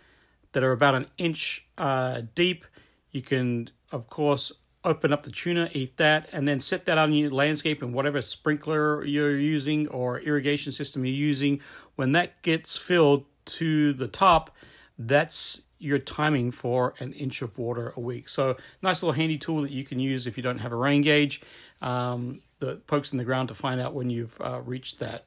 that 0.52 0.62
are 0.62 0.72
about 0.72 0.94
an 0.94 1.06
inch 1.18 1.66
uh, 1.76 2.22
deep, 2.36 2.64
you 3.10 3.22
can, 3.22 3.70
of 3.90 4.08
course, 4.08 4.52
open 4.84 5.12
up 5.12 5.22
the 5.22 5.30
tuna, 5.30 5.68
eat 5.72 5.96
that, 5.96 6.28
and 6.32 6.46
then 6.48 6.58
set 6.58 6.86
that 6.86 6.98
on 6.98 7.12
your 7.12 7.30
landscape 7.30 7.82
and 7.82 7.94
whatever 7.94 8.20
sprinkler 8.20 9.04
you're 9.04 9.36
using 9.36 9.88
or 9.88 10.18
irrigation 10.20 10.72
system 10.72 11.04
you're 11.04 11.14
using. 11.14 11.60
When 11.94 12.12
that 12.12 12.42
gets 12.42 12.76
filled 12.76 13.24
to 13.44 13.92
the 13.92 14.08
top, 14.08 14.54
that's 14.98 15.62
your 15.78 15.98
timing 15.98 16.50
for 16.50 16.94
an 17.00 17.12
inch 17.12 17.42
of 17.42 17.58
water 17.58 17.92
a 17.96 18.00
week. 18.00 18.28
So, 18.28 18.56
nice 18.82 19.02
little 19.02 19.14
handy 19.14 19.38
tool 19.38 19.62
that 19.62 19.72
you 19.72 19.84
can 19.84 19.98
use 19.98 20.26
if 20.26 20.36
you 20.36 20.42
don't 20.42 20.58
have 20.58 20.72
a 20.72 20.76
rain 20.76 21.02
gauge 21.02 21.42
um, 21.80 22.40
that 22.60 22.86
pokes 22.86 23.12
in 23.12 23.18
the 23.18 23.24
ground 23.24 23.48
to 23.48 23.54
find 23.54 23.80
out 23.80 23.92
when 23.92 24.08
you've 24.08 24.40
uh, 24.40 24.60
reached 24.64 25.00
that 25.00 25.24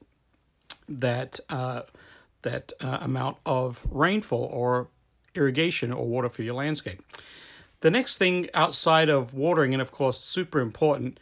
that 0.88 1.40
uh, 1.50 1.82
that 2.42 2.72
uh, 2.80 2.98
amount 3.00 3.36
of 3.44 3.86
rainfall 3.90 4.44
or 4.44 4.88
irrigation 5.34 5.92
or 5.92 6.06
water 6.06 6.28
for 6.28 6.42
your 6.42 6.54
landscape. 6.54 7.02
The 7.80 7.90
next 7.90 8.18
thing 8.18 8.48
outside 8.54 9.08
of 9.08 9.34
watering, 9.34 9.72
and 9.72 9.82
of 9.82 9.92
course, 9.92 10.18
super 10.18 10.60
important, 10.60 11.20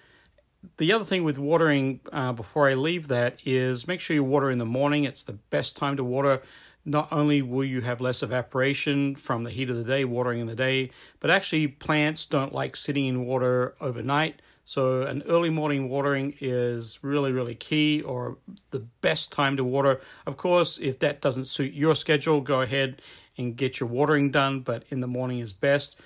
the 0.77 0.93
other 0.93 1.05
thing 1.05 1.25
with 1.25 1.39
watering 1.39 2.01
uh, 2.13 2.33
before 2.33 2.69
I 2.69 2.75
leave 2.75 3.09
that 3.09 3.41
is 3.45 3.87
make 3.87 4.01
sure 4.01 4.15
you 4.15 4.25
water 4.25 4.51
in 4.51 4.59
the 4.59 4.65
morning. 4.65 5.05
It's 5.05 5.23
the 5.23 5.35
best 5.35 5.77
time 5.77 5.97
to 5.97 6.05
water. 6.05 6.43
Not 6.85 7.11
only 7.13 7.43
will 7.43 7.65
you 7.65 7.81
have 7.81 8.01
less 8.01 8.23
evaporation 8.23 9.15
from 9.15 9.45
the 9.45 9.51
heat 9.51 9.71
of 9.71 9.77
the 9.77 9.85
day, 9.85 10.05
watering 10.05 10.41
in 10.41 10.47
the 10.47 10.55
day, 10.55 10.91
but 11.19 11.31
actually 11.31 11.67
plants 11.67 12.27
don't 12.27 12.53
like 12.53 12.77
sitting 12.77 13.07
in 13.07 13.25
water 13.25 13.75
overnight. 13.81 14.41
So, 14.67 15.03
an 15.03 15.23
early 15.29 15.51
morning 15.51 15.91
watering 15.91 16.35
is 16.41 16.99
really, 17.03 17.33
really 17.33 17.55
key 17.55 18.01
or 18.01 18.39
the 18.71 18.81
best 19.03 19.31
time 19.31 19.59
to 19.59 19.65
water. 19.65 20.01
Of 20.27 20.39
course, 20.39 20.79
if 20.79 20.99
that 21.01 21.21
doesn't 21.21 21.47
suit 21.47 21.75
your 21.75 21.95
schedule, 21.95 22.41
go 22.41 22.63
ahead 22.63 23.03
and 23.37 23.57
get 23.57 23.79
your 23.79 23.89
watering 23.89 24.31
done, 24.31 24.61
but 24.61 24.85
in 24.89 25.01
the 25.01 25.07
morning 25.07 25.41
is 25.41 25.53
best. 25.53 25.97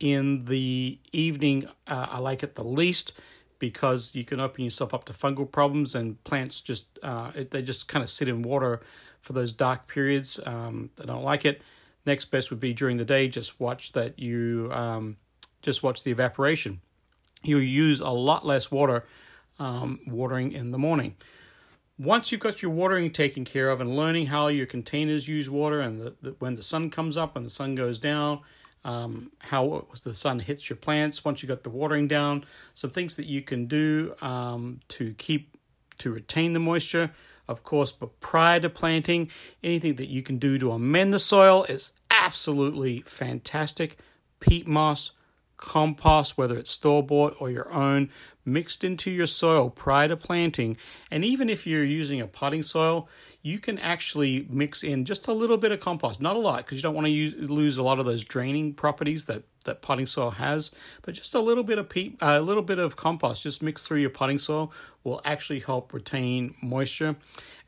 In 0.00 0.44
the 0.44 0.98
evening, 1.12 1.66
uh, 1.86 2.06
I 2.10 2.18
like 2.18 2.42
it 2.42 2.54
the 2.54 2.64
least 2.64 3.14
because 3.58 4.14
you 4.14 4.24
can 4.24 4.38
open 4.38 4.62
yourself 4.64 4.94
up 4.94 5.04
to 5.04 5.12
fungal 5.12 5.50
problems 5.50 5.94
and 5.94 6.22
plants 6.22 6.60
just 6.60 6.98
uh, 7.02 7.32
they 7.50 7.62
just 7.62 7.88
kind 7.88 8.02
of 8.02 8.08
sit 8.08 8.28
in 8.28 8.42
water 8.42 8.80
for 9.20 9.32
those 9.32 9.52
dark 9.52 9.88
periods. 9.88 10.38
Um, 10.46 10.90
I 11.02 11.06
don't 11.06 11.24
like 11.24 11.44
it. 11.44 11.62
Next 12.06 12.26
best 12.26 12.50
would 12.50 12.60
be 12.60 12.72
during 12.72 12.96
the 12.96 13.04
day. 13.04 13.28
Just 13.28 13.58
watch 13.58 13.92
that 13.92 14.18
you 14.18 14.70
um, 14.72 15.16
just 15.62 15.82
watch 15.82 16.04
the 16.04 16.10
evaporation. 16.10 16.80
You 17.42 17.58
use 17.58 18.00
a 18.00 18.10
lot 18.10 18.46
less 18.46 18.70
water 18.70 19.04
um, 19.58 20.00
watering 20.06 20.52
in 20.52 20.70
the 20.70 20.78
morning. 20.78 21.16
Once 21.98 22.30
you've 22.30 22.40
got 22.40 22.62
your 22.62 22.70
watering 22.70 23.10
taken 23.10 23.44
care 23.44 23.70
of 23.70 23.80
and 23.80 23.96
learning 23.96 24.26
how 24.26 24.46
your 24.46 24.66
containers 24.66 25.26
use 25.26 25.50
water 25.50 25.80
and 25.80 26.00
the, 26.00 26.14
the, 26.22 26.30
when 26.38 26.54
the 26.54 26.62
sun 26.62 26.90
comes 26.90 27.16
up 27.16 27.34
and 27.34 27.44
the 27.44 27.50
sun 27.50 27.74
goes 27.74 27.98
down, 27.98 28.40
um, 28.84 29.32
how 29.38 29.86
the 30.04 30.14
sun 30.14 30.40
hits 30.40 30.68
your 30.70 30.76
plants 30.76 31.24
once 31.24 31.42
you 31.42 31.48
got 31.48 31.62
the 31.62 31.70
watering 31.70 32.08
down, 32.08 32.44
some 32.74 32.90
things 32.90 33.16
that 33.16 33.26
you 33.26 33.42
can 33.42 33.66
do 33.66 34.14
um, 34.22 34.80
to 34.88 35.14
keep 35.14 35.56
to 35.98 36.12
retain 36.12 36.52
the 36.52 36.60
moisture. 36.60 37.10
Of 37.48 37.64
course, 37.64 37.92
but 37.92 38.20
prior 38.20 38.60
to 38.60 38.68
planting, 38.68 39.30
anything 39.64 39.96
that 39.96 40.08
you 40.08 40.22
can 40.22 40.36
do 40.36 40.58
to 40.58 40.72
amend 40.72 41.14
the 41.14 41.18
soil 41.18 41.64
is 41.64 41.92
absolutely 42.10 43.00
fantastic. 43.00 43.96
Peat 44.38 44.68
moss, 44.68 45.12
compost, 45.58 46.38
whether 46.38 46.56
it's 46.56 46.70
store 46.70 47.02
bought 47.02 47.34
or 47.38 47.50
your 47.50 47.70
own, 47.72 48.10
mixed 48.44 48.82
into 48.82 49.10
your 49.10 49.26
soil 49.26 49.68
prior 49.68 50.08
to 50.08 50.16
planting. 50.16 50.76
And 51.10 51.24
even 51.24 51.50
if 51.50 51.66
you're 51.66 51.84
using 51.84 52.20
a 52.20 52.26
potting 52.26 52.62
soil, 52.62 53.08
you 53.42 53.58
can 53.58 53.78
actually 53.78 54.46
mix 54.48 54.82
in 54.82 55.04
just 55.04 55.28
a 55.28 55.32
little 55.32 55.58
bit 55.58 55.70
of 55.70 55.80
compost, 55.80 56.20
not 56.20 56.34
a 56.34 56.38
lot, 56.38 56.58
because 56.58 56.78
you 56.78 56.82
don't 56.82 56.94
want 56.94 57.06
to 57.06 57.46
lose 57.46 57.78
a 57.78 57.82
lot 57.82 57.98
of 57.98 58.06
those 58.06 58.24
draining 58.24 58.72
properties 58.74 59.26
that 59.26 59.42
that 59.64 59.82
potting 59.82 60.06
soil 60.06 60.30
has. 60.30 60.70
But 61.02 61.14
just 61.14 61.34
a 61.34 61.40
little 61.40 61.62
bit 61.62 61.78
of 61.78 61.92
a 62.20 62.40
little 62.40 62.62
bit 62.62 62.78
of 62.78 62.96
compost, 62.96 63.42
just 63.42 63.62
mixed 63.62 63.86
through 63.86 64.00
your 64.00 64.10
potting 64.10 64.38
soil, 64.38 64.72
will 65.04 65.20
actually 65.24 65.60
help 65.60 65.92
retain 65.92 66.54
moisture. 66.62 67.16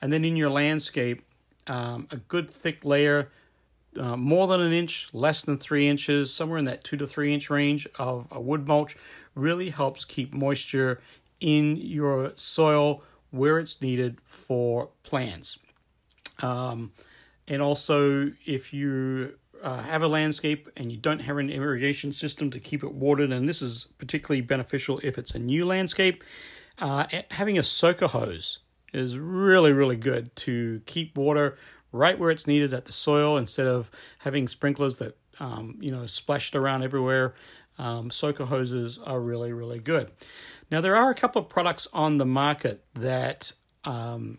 And 0.00 0.12
then 0.12 0.24
in 0.24 0.34
your 0.34 0.50
landscape, 0.50 1.22
um, 1.66 2.08
a 2.10 2.16
good 2.16 2.50
thick 2.50 2.84
layer 2.84 3.30
uh, 3.98 4.16
more 4.16 4.46
than 4.46 4.60
an 4.60 4.72
inch, 4.72 5.08
less 5.12 5.42
than 5.42 5.58
three 5.58 5.88
inches, 5.88 6.32
somewhere 6.32 6.58
in 6.58 6.64
that 6.66 6.84
two 6.84 6.96
to 6.96 7.06
three 7.06 7.34
inch 7.34 7.50
range 7.50 7.88
of 7.98 8.26
a 8.30 8.40
wood 8.40 8.66
mulch 8.66 8.96
really 9.34 9.70
helps 9.70 10.04
keep 10.04 10.32
moisture 10.32 11.00
in 11.40 11.76
your 11.76 12.32
soil 12.36 13.02
where 13.30 13.58
it's 13.58 13.80
needed 13.80 14.18
for 14.24 14.90
plants. 15.02 15.58
Um, 16.40 16.92
and 17.48 17.60
also, 17.60 18.30
if 18.46 18.72
you 18.72 19.34
uh, 19.62 19.82
have 19.82 20.02
a 20.02 20.08
landscape 20.08 20.68
and 20.76 20.90
you 20.90 20.98
don't 20.98 21.20
have 21.20 21.38
an 21.38 21.50
irrigation 21.50 22.12
system 22.12 22.50
to 22.50 22.60
keep 22.60 22.82
it 22.82 22.94
watered, 22.94 23.32
and 23.32 23.48
this 23.48 23.60
is 23.60 23.88
particularly 23.98 24.40
beneficial 24.40 25.00
if 25.02 25.18
it's 25.18 25.32
a 25.32 25.38
new 25.38 25.64
landscape, 25.64 26.22
uh, 26.78 27.06
having 27.32 27.58
a 27.58 27.62
soaker 27.62 28.08
hose 28.08 28.60
is 28.92 29.18
really, 29.18 29.72
really 29.72 29.96
good 29.96 30.34
to 30.34 30.80
keep 30.86 31.16
water 31.16 31.56
right 31.92 32.18
where 32.18 32.30
it's 32.30 32.46
needed 32.46 32.72
at 32.74 32.84
the 32.84 32.92
soil 32.92 33.36
instead 33.36 33.66
of 33.66 33.90
having 34.18 34.48
sprinklers 34.48 34.98
that 34.98 35.16
um, 35.38 35.76
you 35.80 35.90
know 35.90 36.06
splashed 36.06 36.54
around 36.54 36.82
everywhere. 36.82 37.34
Um, 37.78 38.10
soaker 38.10 38.44
hoses 38.44 38.98
are 38.98 39.20
really, 39.20 39.52
really 39.52 39.78
good. 39.78 40.10
Now 40.70 40.80
there 40.80 40.96
are 40.96 41.10
a 41.10 41.14
couple 41.14 41.40
of 41.40 41.48
products 41.48 41.88
on 41.92 42.18
the 42.18 42.26
market 42.26 42.84
that 42.94 43.52
um, 43.84 44.38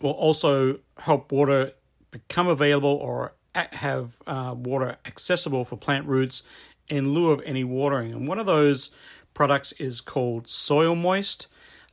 will 0.00 0.10
also 0.10 0.80
help 0.98 1.32
water 1.32 1.72
become 2.10 2.48
available 2.48 2.90
or 2.90 3.34
have 3.54 4.16
uh, 4.26 4.54
water 4.56 4.98
accessible 5.06 5.64
for 5.64 5.76
plant 5.76 6.06
roots 6.06 6.42
in 6.88 7.14
lieu 7.14 7.30
of 7.30 7.40
any 7.44 7.64
watering. 7.64 8.12
And 8.12 8.28
one 8.28 8.38
of 8.38 8.46
those 8.46 8.90
products 9.34 9.72
is 9.72 10.00
called 10.00 10.48
Soil 10.48 10.94
Moist. 10.94 11.46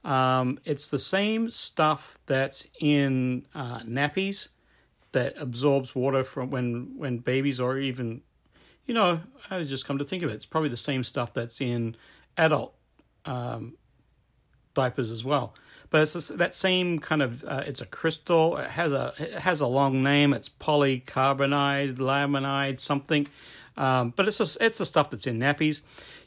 Um, 0.04 0.60
it's 0.66 0.90
the 0.90 1.00
same 1.00 1.50
stuff 1.50 2.18
that's 2.26 2.68
in 2.82 3.46
uh, 3.56 3.80
nappies 3.80 4.50
that 5.12 5.34
absorbs 5.40 5.96
water 5.96 6.24
from 6.24 6.50
when 6.52 6.94
when 6.98 7.18
babies 7.20 7.60
or 7.60 7.78
even, 7.78 8.22
you 8.86 8.94
know, 8.94 9.22
I 9.50 9.64
just 9.64 9.86
come 9.86 9.98
to 9.98 10.06
think 10.06 10.24
of 10.24 10.30
it, 10.30 10.34
it's 10.34 10.46
probably 10.46 10.70
the 10.70 10.78
same 10.78 11.04
stuff 11.04 11.34
that's 11.34 11.62
in 11.62 11.96
adult 12.38 12.74
um, 13.26 13.76
diapers 14.74 15.12
as 15.12 15.24
well. 15.24 15.54
But 15.90 16.02
it's 16.02 16.28
that 16.28 16.54
same 16.54 17.00
kind 17.00 17.22
of. 17.22 17.44
Uh, 17.44 17.64
it's 17.66 17.82
a 17.82 17.86
crystal. 17.86 18.58
It 18.58 18.70
has 18.72 18.92
a 18.92 19.12
it 19.18 19.34
has 19.40 19.60
a 19.60 19.68
long 19.68 20.04
name. 20.04 20.34
It's 20.34 20.48
polycarbonate, 20.48 21.96
laminide, 21.96 22.80
something. 22.80 23.28
Um, 23.76 24.14
but 24.16 24.28
it's 24.28 24.40
it's 24.40 24.78
the 24.78 24.86
stuff 24.86 25.10
that's 25.10 25.26
in 25.26 25.40
nappies. 25.40 25.82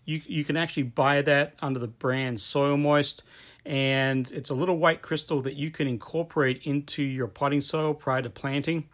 You 0.04 0.20
you 0.26 0.42
can 0.42 0.56
actually 0.56 0.84
buy 0.84 1.22
that 1.22 1.54
under 1.62 1.78
the 1.78 1.86
brand 1.86 2.40
Soil 2.40 2.76
Moist 2.76 3.22
and 3.64 4.30
it's 4.32 4.50
a 4.50 4.54
little 4.54 4.78
white 4.78 5.02
crystal 5.02 5.40
that 5.42 5.56
you 5.56 5.70
can 5.70 5.86
incorporate 5.86 6.62
into 6.66 7.02
your 7.02 7.28
potting 7.28 7.60
soil 7.60 7.94
prior 7.94 8.22
to 8.22 8.30
planting. 8.30 8.88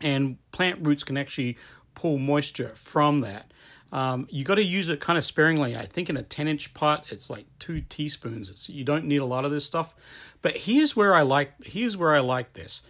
And 0.00 0.38
plant 0.50 0.80
roots 0.84 1.04
can 1.04 1.16
actually 1.16 1.56
pull 1.94 2.18
moisture 2.18 2.72
from 2.74 3.20
that. 3.20 3.52
Um, 3.92 4.26
you 4.28 4.42
got 4.44 4.56
to 4.56 4.64
use 4.64 4.88
it 4.88 5.00
kind 5.00 5.16
of 5.16 5.24
sparingly. 5.24 5.76
I 5.76 5.86
think 5.86 6.10
in 6.10 6.16
a 6.16 6.22
10 6.22 6.48
inch 6.48 6.74
pot, 6.74 7.06
it's 7.10 7.30
like 7.30 7.46
two 7.60 7.80
teaspoons. 7.80 8.48
It's, 8.48 8.68
you 8.68 8.82
don't 8.82 9.04
need 9.04 9.18
a 9.18 9.24
lot 9.24 9.44
of 9.44 9.52
this 9.52 9.64
stuff. 9.64 9.94
But 10.42 10.56
here's 10.56 10.96
where 10.96 11.14
I 11.14 11.22
like 11.22 11.64
here's 11.64 11.96
where 11.96 12.12
I 12.12 12.18
like 12.18 12.52
this, 12.52 12.82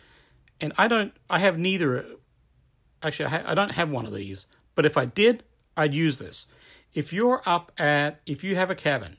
and 0.60 0.72
I 0.76 0.88
don't 0.88 1.12
I 1.30 1.38
have 1.38 1.56
neither. 1.56 2.04
Actually, 3.02 3.26
I, 3.26 3.28
ha- 3.28 3.44
I 3.46 3.54
don't 3.54 3.72
have 3.72 3.90
one 3.90 4.06
of 4.06 4.14
these. 4.14 4.46
But 4.74 4.86
if 4.86 4.96
I 4.96 5.04
did, 5.04 5.44
I'd 5.76 5.94
use 5.94 6.18
this. 6.18 6.46
If 6.94 7.12
you're 7.12 7.42
up 7.46 7.70
at 7.78 8.20
if 8.26 8.42
you 8.42 8.56
have 8.56 8.70
a 8.70 8.74
cabin 8.74 9.18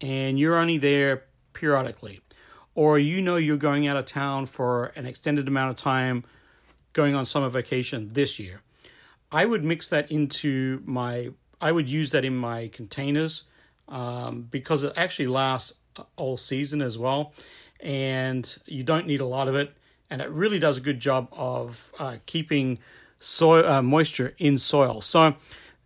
and 0.00 0.38
you're 0.38 0.56
only 0.56 0.78
there 0.78 1.24
periodically, 1.52 2.20
or 2.74 2.98
you 2.98 3.22
know 3.22 3.36
you're 3.36 3.56
going 3.56 3.86
out 3.86 3.96
of 3.96 4.06
town 4.06 4.46
for 4.46 4.86
an 4.96 5.06
extended 5.06 5.48
amount 5.48 5.70
of 5.70 5.76
time, 5.76 6.24
going 6.92 7.14
on 7.14 7.26
summer 7.26 7.48
vacation 7.48 8.10
this 8.12 8.38
year, 8.38 8.62
I 9.30 9.44
would 9.44 9.64
mix 9.64 9.88
that 9.88 10.10
into 10.10 10.82
my, 10.84 11.30
I 11.60 11.72
would 11.72 11.88
use 11.88 12.10
that 12.12 12.24
in 12.24 12.36
my 12.36 12.68
containers 12.68 13.44
um, 13.88 14.48
because 14.50 14.82
it 14.82 14.92
actually 14.96 15.26
lasts 15.26 15.74
all 16.16 16.36
season 16.36 16.80
as 16.80 16.96
well. 16.96 17.32
And 17.80 18.56
you 18.64 18.82
don't 18.82 19.06
need 19.06 19.20
a 19.20 19.26
lot 19.26 19.48
of 19.48 19.54
it. 19.54 19.74
And 20.08 20.22
it 20.22 20.30
really 20.30 20.58
does 20.58 20.78
a 20.78 20.80
good 20.80 21.00
job 21.00 21.28
of 21.32 21.92
uh, 21.98 22.16
keeping 22.24 22.78
soil 23.18 23.66
uh, 23.66 23.82
moisture 23.82 24.32
in 24.38 24.56
soil. 24.56 25.00
So 25.00 25.34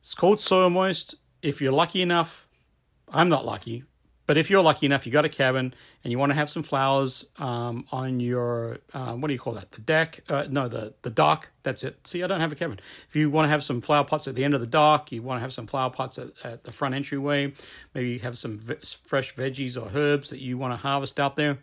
it's 0.01 0.15
called 0.15 0.41
Soil 0.41 0.71
Moist. 0.71 1.17
If 1.43 1.61
you're 1.61 1.73
lucky 1.73 2.03
enough, 2.03 2.47
I'm 3.09 3.29
not 3.29 3.45
lucky, 3.45 3.85
but 4.31 4.39
if 4.39 4.49
you're 4.49 4.63
lucky 4.63 4.87
enough, 4.87 5.07
you 5.07 5.11
got 5.11 5.25
a 5.25 5.29
cabin 5.29 5.75
and 6.05 6.13
you 6.13 6.17
want 6.17 6.31
to 6.31 6.37
have 6.37 6.49
some 6.49 6.63
flowers 6.63 7.27
um, 7.39 7.85
on 7.91 8.21
your 8.21 8.79
uh, 8.95 9.13
what 9.15 9.27
do 9.27 9.35
you 9.35 9.41
call 9.41 9.55
that? 9.55 9.73
The 9.73 9.81
deck? 9.81 10.21
Uh, 10.29 10.47
no, 10.49 10.69
the 10.69 10.95
the 11.03 11.11
dock. 11.11 11.51
That's 11.65 11.83
it. 11.83 12.07
See, 12.07 12.23
I 12.23 12.29
don't 12.29 12.39
have 12.39 12.53
a 12.53 12.55
cabin. 12.55 12.79
If 13.09 13.17
you 13.17 13.29
want 13.29 13.47
to 13.47 13.49
have 13.49 13.65
some 13.65 13.81
flower 13.81 14.05
pots 14.05 14.29
at 14.29 14.37
the 14.37 14.45
end 14.45 14.55
of 14.55 14.61
the 14.61 14.69
dock, 14.69 15.11
you 15.11 15.21
want 15.21 15.39
to 15.39 15.41
have 15.41 15.53
some 15.53 15.67
flower 15.67 15.91
pots 15.91 16.17
at, 16.17 16.29
at 16.45 16.63
the 16.63 16.71
front 16.71 16.95
entryway. 16.95 17.53
Maybe 17.93 18.11
you 18.11 18.19
have 18.21 18.39
some 18.39 18.57
v- 18.57 18.77
fresh 19.03 19.35
veggies 19.35 19.77
or 19.77 19.91
herbs 19.93 20.31
that 20.31 20.41
you 20.41 20.57
want 20.57 20.75
to 20.75 20.77
harvest 20.77 21.19
out 21.19 21.35
there. 21.35 21.59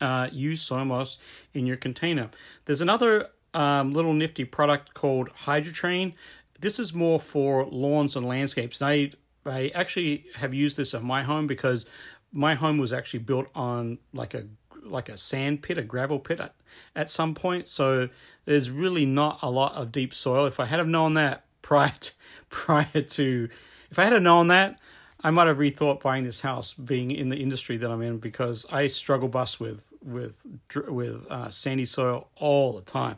Uh, 0.00 0.30
use 0.32 0.62
soil 0.62 0.86
moist 0.86 1.20
in 1.52 1.66
your 1.66 1.76
container. 1.76 2.30
There's 2.64 2.80
another 2.80 3.28
um, 3.52 3.92
little 3.92 4.14
nifty 4.14 4.46
product 4.46 4.94
called 4.94 5.28
Hydretain. 5.44 6.14
This 6.58 6.78
is 6.78 6.94
more 6.94 7.20
for 7.20 7.66
lawns 7.66 8.16
and 8.16 8.26
landscapes. 8.26 8.80
And 8.80 8.88
I 8.88 9.10
I 9.48 9.70
actually 9.74 10.26
have 10.36 10.54
used 10.54 10.76
this 10.76 10.94
at 10.94 11.02
my 11.02 11.22
home 11.22 11.46
because 11.46 11.84
my 12.32 12.54
home 12.54 12.78
was 12.78 12.92
actually 12.92 13.20
built 13.20 13.46
on 13.54 13.98
like 14.12 14.34
a 14.34 14.46
like 14.82 15.08
a 15.08 15.16
sand 15.16 15.62
pit, 15.62 15.78
a 15.78 15.82
gravel 15.82 16.18
pit 16.18 16.38
at, 16.38 16.54
at 16.94 17.10
some 17.10 17.34
point. 17.34 17.68
So 17.68 18.08
there's 18.44 18.70
really 18.70 19.04
not 19.04 19.40
a 19.42 19.50
lot 19.50 19.74
of 19.74 19.90
deep 19.90 20.14
soil. 20.14 20.46
If 20.46 20.60
I 20.60 20.66
had 20.66 20.78
have 20.78 20.88
known 20.88 21.14
that 21.14 21.44
prior 21.62 21.92
to, 22.00 22.12
prior 22.48 23.02
to 23.02 23.48
if 23.90 23.98
I 23.98 24.04
had 24.04 24.12
have 24.12 24.22
known 24.22 24.48
that, 24.48 24.78
I 25.22 25.30
might 25.30 25.48
have 25.48 25.56
rethought 25.58 26.02
buying 26.02 26.24
this 26.24 26.40
house, 26.40 26.74
being 26.74 27.10
in 27.10 27.30
the 27.30 27.36
industry 27.36 27.76
that 27.78 27.90
I'm 27.90 28.02
in, 28.02 28.18
because 28.18 28.66
I 28.70 28.86
struggle 28.86 29.28
bus 29.28 29.58
with 29.58 29.84
with 30.02 30.46
with 30.86 31.26
uh, 31.30 31.50
sandy 31.50 31.84
soil 31.84 32.28
all 32.36 32.72
the 32.72 32.82
time. 32.82 33.16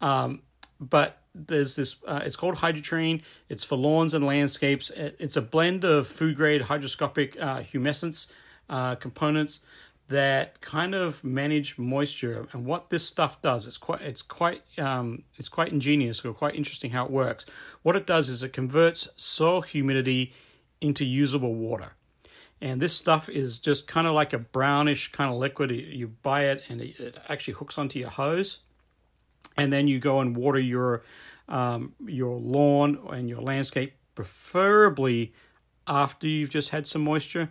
Um, 0.00 0.42
but 0.80 1.20
there's 1.46 1.76
this 1.76 1.96
uh, 2.06 2.20
it's 2.24 2.36
called 2.36 2.56
Hydretain. 2.56 3.22
It's 3.48 3.64
for 3.64 3.76
lawns 3.76 4.14
and 4.14 4.24
landscapes. 4.24 4.90
It's 4.90 5.36
a 5.36 5.42
blend 5.42 5.84
of 5.84 6.06
food 6.06 6.36
grade 6.36 6.62
hygroscopic 6.62 7.40
uh, 7.40 7.60
humectant 7.60 8.26
uh, 8.68 8.96
components 8.96 9.60
that 10.08 10.60
kind 10.60 10.94
of 10.94 11.22
manage 11.22 11.78
moisture. 11.78 12.48
And 12.52 12.64
what 12.64 12.90
this 12.90 13.06
stuff 13.06 13.40
does 13.42 13.66
it's 13.66 13.78
quite 13.78 14.00
it's 14.00 14.22
quite 14.22 14.62
um, 14.78 15.22
it's 15.36 15.48
quite 15.48 15.70
ingenious 15.70 16.24
or 16.24 16.32
quite 16.32 16.54
interesting 16.54 16.90
how 16.90 17.04
it 17.04 17.10
works. 17.10 17.44
What 17.82 17.96
it 17.96 18.06
does 18.06 18.28
is 18.28 18.42
it 18.42 18.52
converts 18.52 19.08
soil 19.16 19.62
humidity 19.62 20.32
into 20.80 21.04
usable 21.04 21.54
water. 21.54 21.94
And 22.60 22.82
this 22.82 22.94
stuff 22.94 23.28
is 23.28 23.58
just 23.58 23.86
kind 23.86 24.06
of 24.06 24.14
like 24.14 24.32
a 24.32 24.38
brownish 24.38 25.12
kind 25.12 25.30
of 25.30 25.38
liquid. 25.38 25.70
You 25.70 26.08
buy 26.08 26.46
it 26.46 26.64
and 26.68 26.80
it 26.80 27.16
actually 27.28 27.54
hooks 27.54 27.78
onto 27.78 28.00
your 28.00 28.10
hose. 28.10 28.58
And 29.56 29.72
then 29.72 29.88
you 29.88 29.98
go 30.00 30.20
and 30.20 30.36
water 30.36 30.58
your 30.58 31.02
um, 31.48 31.94
your 32.06 32.38
lawn 32.38 32.98
and 33.10 33.28
your 33.28 33.40
landscape, 33.40 33.94
preferably 34.14 35.32
after 35.86 36.26
you've 36.26 36.50
just 36.50 36.70
had 36.70 36.86
some 36.86 37.02
moisture. 37.02 37.50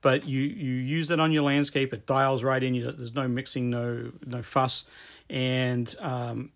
But 0.00 0.28
you, 0.28 0.42
you 0.42 0.74
use 0.74 1.10
it 1.10 1.18
on 1.18 1.32
your 1.32 1.42
landscape, 1.42 1.92
it 1.92 2.06
dials 2.06 2.44
right 2.44 2.62
in. 2.62 2.74
You, 2.74 2.92
there's 2.92 3.14
no 3.14 3.26
mixing, 3.26 3.68
no 3.68 4.12
no 4.24 4.42
fuss, 4.42 4.84
and 5.28 5.92
um, 5.98 6.52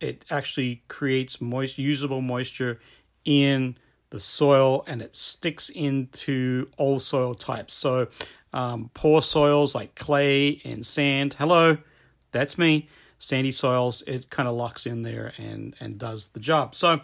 it 0.00 0.24
actually 0.28 0.82
creates 0.88 1.40
moist, 1.40 1.78
usable 1.78 2.20
moisture 2.20 2.80
in 3.24 3.76
the 4.10 4.18
soil, 4.18 4.82
and 4.88 5.02
it 5.02 5.14
sticks 5.14 5.68
into 5.68 6.68
all 6.78 6.98
soil 6.98 7.34
types. 7.36 7.74
So 7.74 8.08
um, 8.52 8.90
poor 8.92 9.22
soils 9.22 9.72
like 9.72 9.94
clay 9.94 10.60
and 10.64 10.84
sand. 10.84 11.34
Hello, 11.34 11.78
that's 12.32 12.58
me 12.58 12.88
sandy 13.20 13.52
soils, 13.52 14.02
it 14.08 14.30
kind 14.30 14.48
of 14.48 14.56
locks 14.56 14.86
in 14.86 15.02
there 15.02 15.32
and 15.38 15.76
and 15.78 15.98
does 15.98 16.28
the 16.28 16.40
job. 16.40 16.74
So 16.74 17.02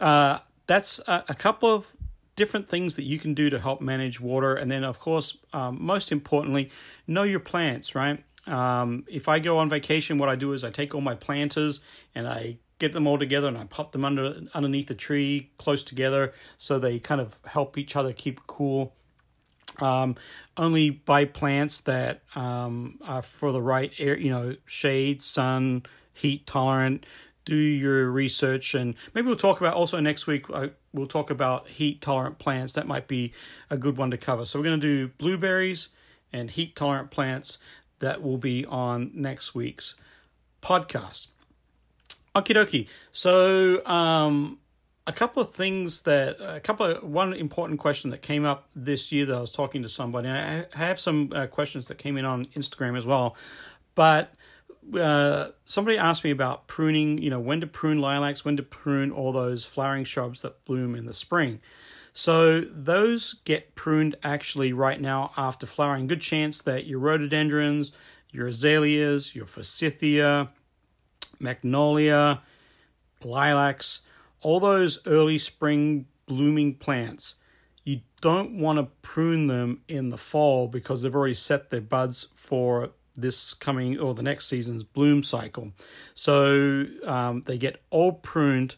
uh, 0.00 0.38
that's 0.66 0.98
a, 1.06 1.24
a, 1.28 1.34
couple 1.34 1.68
of 1.68 1.88
different 2.36 2.70
things 2.70 2.96
that 2.96 3.04
you 3.04 3.18
can 3.18 3.34
do 3.34 3.50
to 3.50 3.58
help 3.58 3.82
manage 3.82 4.18
water, 4.18 4.54
and 4.54 4.70
then 4.70 4.84
of 4.84 4.98
course, 4.98 5.36
um, 5.52 5.76
most 5.78 6.10
importantly, 6.10 6.70
know 7.06 7.24
your 7.24 7.40
plants. 7.40 7.94
Right. 7.94 8.24
Um, 8.46 9.04
if 9.06 9.28
I 9.28 9.40
go 9.40 9.58
on 9.58 9.68
vacation, 9.68 10.16
what 10.16 10.30
I 10.30 10.36
do 10.36 10.54
is 10.54 10.64
I 10.64 10.70
take 10.70 10.94
all 10.94 11.02
my 11.02 11.14
planters 11.14 11.80
and 12.14 12.26
I 12.26 12.56
get 12.78 12.94
them 12.94 13.06
all 13.06 13.18
together 13.18 13.46
and 13.46 13.58
I 13.58 13.64
pop 13.64 13.92
them 13.92 14.06
under 14.06 14.40
underneath 14.54 14.86
the 14.86 14.94
tree 14.94 15.50
close 15.58 15.84
together 15.84 16.32
so 16.56 16.78
they 16.78 16.98
kind 16.98 17.20
of 17.20 17.36
help 17.44 17.76
each 17.76 17.94
other 17.94 18.14
keep 18.14 18.46
cool. 18.46 18.94
Um, 19.78 20.16
only 20.56 20.90
buy 20.90 21.24
plants 21.24 21.80
that 21.80 22.22
um, 22.34 22.98
are 23.02 23.22
for 23.22 23.52
the 23.52 23.62
right 23.62 23.92
air, 23.98 24.18
you 24.18 24.30
know, 24.30 24.56
shade, 24.66 25.22
sun, 25.22 25.84
heat 26.12 26.46
tolerant. 26.46 27.06
Do 27.46 27.56
your 27.56 28.10
research, 28.10 28.74
and 28.74 28.94
maybe 29.14 29.26
we'll 29.26 29.36
talk 29.36 29.60
about 29.60 29.74
also 29.74 29.98
next 29.98 30.26
week. 30.26 30.44
Uh, 30.50 30.68
we'll 30.92 31.06
talk 31.06 31.30
about 31.30 31.68
heat 31.68 32.00
tolerant 32.00 32.38
plants. 32.38 32.74
That 32.74 32.86
might 32.86 33.08
be 33.08 33.32
a 33.70 33.76
good 33.76 33.96
one 33.96 34.10
to 34.10 34.18
cover. 34.18 34.44
So 34.44 34.58
we're 34.58 34.66
going 34.66 34.80
to 34.80 34.86
do 34.86 35.08
blueberries 35.18 35.88
and 36.32 36.50
heat 36.50 36.76
tolerant 36.76 37.10
plants. 37.10 37.58
That 38.00 38.22
will 38.22 38.38
be 38.38 38.64
on 38.66 39.10
next 39.14 39.54
week's 39.54 39.94
podcast. 40.62 41.28
Okie 42.34 42.54
dokie. 42.54 42.86
So, 43.10 43.84
um, 43.86 44.58
a 45.10 45.12
couple 45.12 45.42
of 45.42 45.50
things 45.50 46.02
that 46.02 46.36
a 46.40 46.60
couple 46.60 46.86
of 46.86 47.02
one 47.02 47.32
important 47.32 47.80
question 47.80 48.10
that 48.10 48.22
came 48.22 48.44
up 48.44 48.68
this 48.76 49.10
year 49.10 49.26
that 49.26 49.36
I 49.36 49.40
was 49.40 49.52
talking 49.52 49.82
to 49.82 49.88
somebody. 49.88 50.28
I 50.28 50.66
have 50.74 51.00
some 51.00 51.32
uh, 51.34 51.48
questions 51.48 51.88
that 51.88 51.98
came 51.98 52.16
in 52.16 52.24
on 52.24 52.46
Instagram 52.56 52.96
as 52.96 53.04
well, 53.04 53.34
but 53.96 54.32
uh, 54.94 55.48
somebody 55.64 55.98
asked 55.98 56.22
me 56.22 56.30
about 56.30 56.68
pruning. 56.68 57.18
You 57.18 57.30
know, 57.30 57.40
when 57.40 57.60
to 57.60 57.66
prune 57.66 58.00
lilacs, 58.00 58.44
when 58.44 58.56
to 58.56 58.62
prune 58.62 59.10
all 59.10 59.32
those 59.32 59.64
flowering 59.64 60.04
shrubs 60.04 60.42
that 60.42 60.64
bloom 60.64 60.94
in 60.94 61.06
the 61.06 61.14
spring. 61.14 61.60
So 62.12 62.60
those 62.60 63.34
get 63.44 63.74
pruned 63.74 64.16
actually 64.22 64.72
right 64.72 65.00
now 65.00 65.32
after 65.36 65.66
flowering. 65.66 66.06
Good 66.06 66.20
chance 66.20 66.62
that 66.62 66.86
your 66.86 67.00
rhododendrons, 67.00 67.92
your 68.30 68.46
azaleas, 68.46 69.34
your 69.34 69.46
forsythia, 69.46 70.50
magnolia, 71.40 72.42
lilacs, 73.24 74.02
all 74.42 74.60
those 74.60 74.98
early 75.06 75.38
spring 75.38 76.06
blooming 76.26 76.74
plants, 76.74 77.36
you 77.84 78.00
don't 78.20 78.58
want 78.58 78.78
to 78.78 78.84
prune 79.02 79.46
them 79.46 79.80
in 79.88 80.10
the 80.10 80.18
fall 80.18 80.68
because 80.68 81.02
they've 81.02 81.14
already 81.14 81.34
set 81.34 81.70
their 81.70 81.80
buds 81.80 82.28
for 82.34 82.90
this 83.16 83.54
coming 83.54 83.98
or 83.98 84.14
the 84.14 84.22
next 84.22 84.46
season's 84.46 84.84
bloom 84.84 85.22
cycle. 85.22 85.72
So 86.14 86.86
um, 87.04 87.42
they 87.46 87.58
get 87.58 87.82
all 87.90 88.12
pruned 88.12 88.76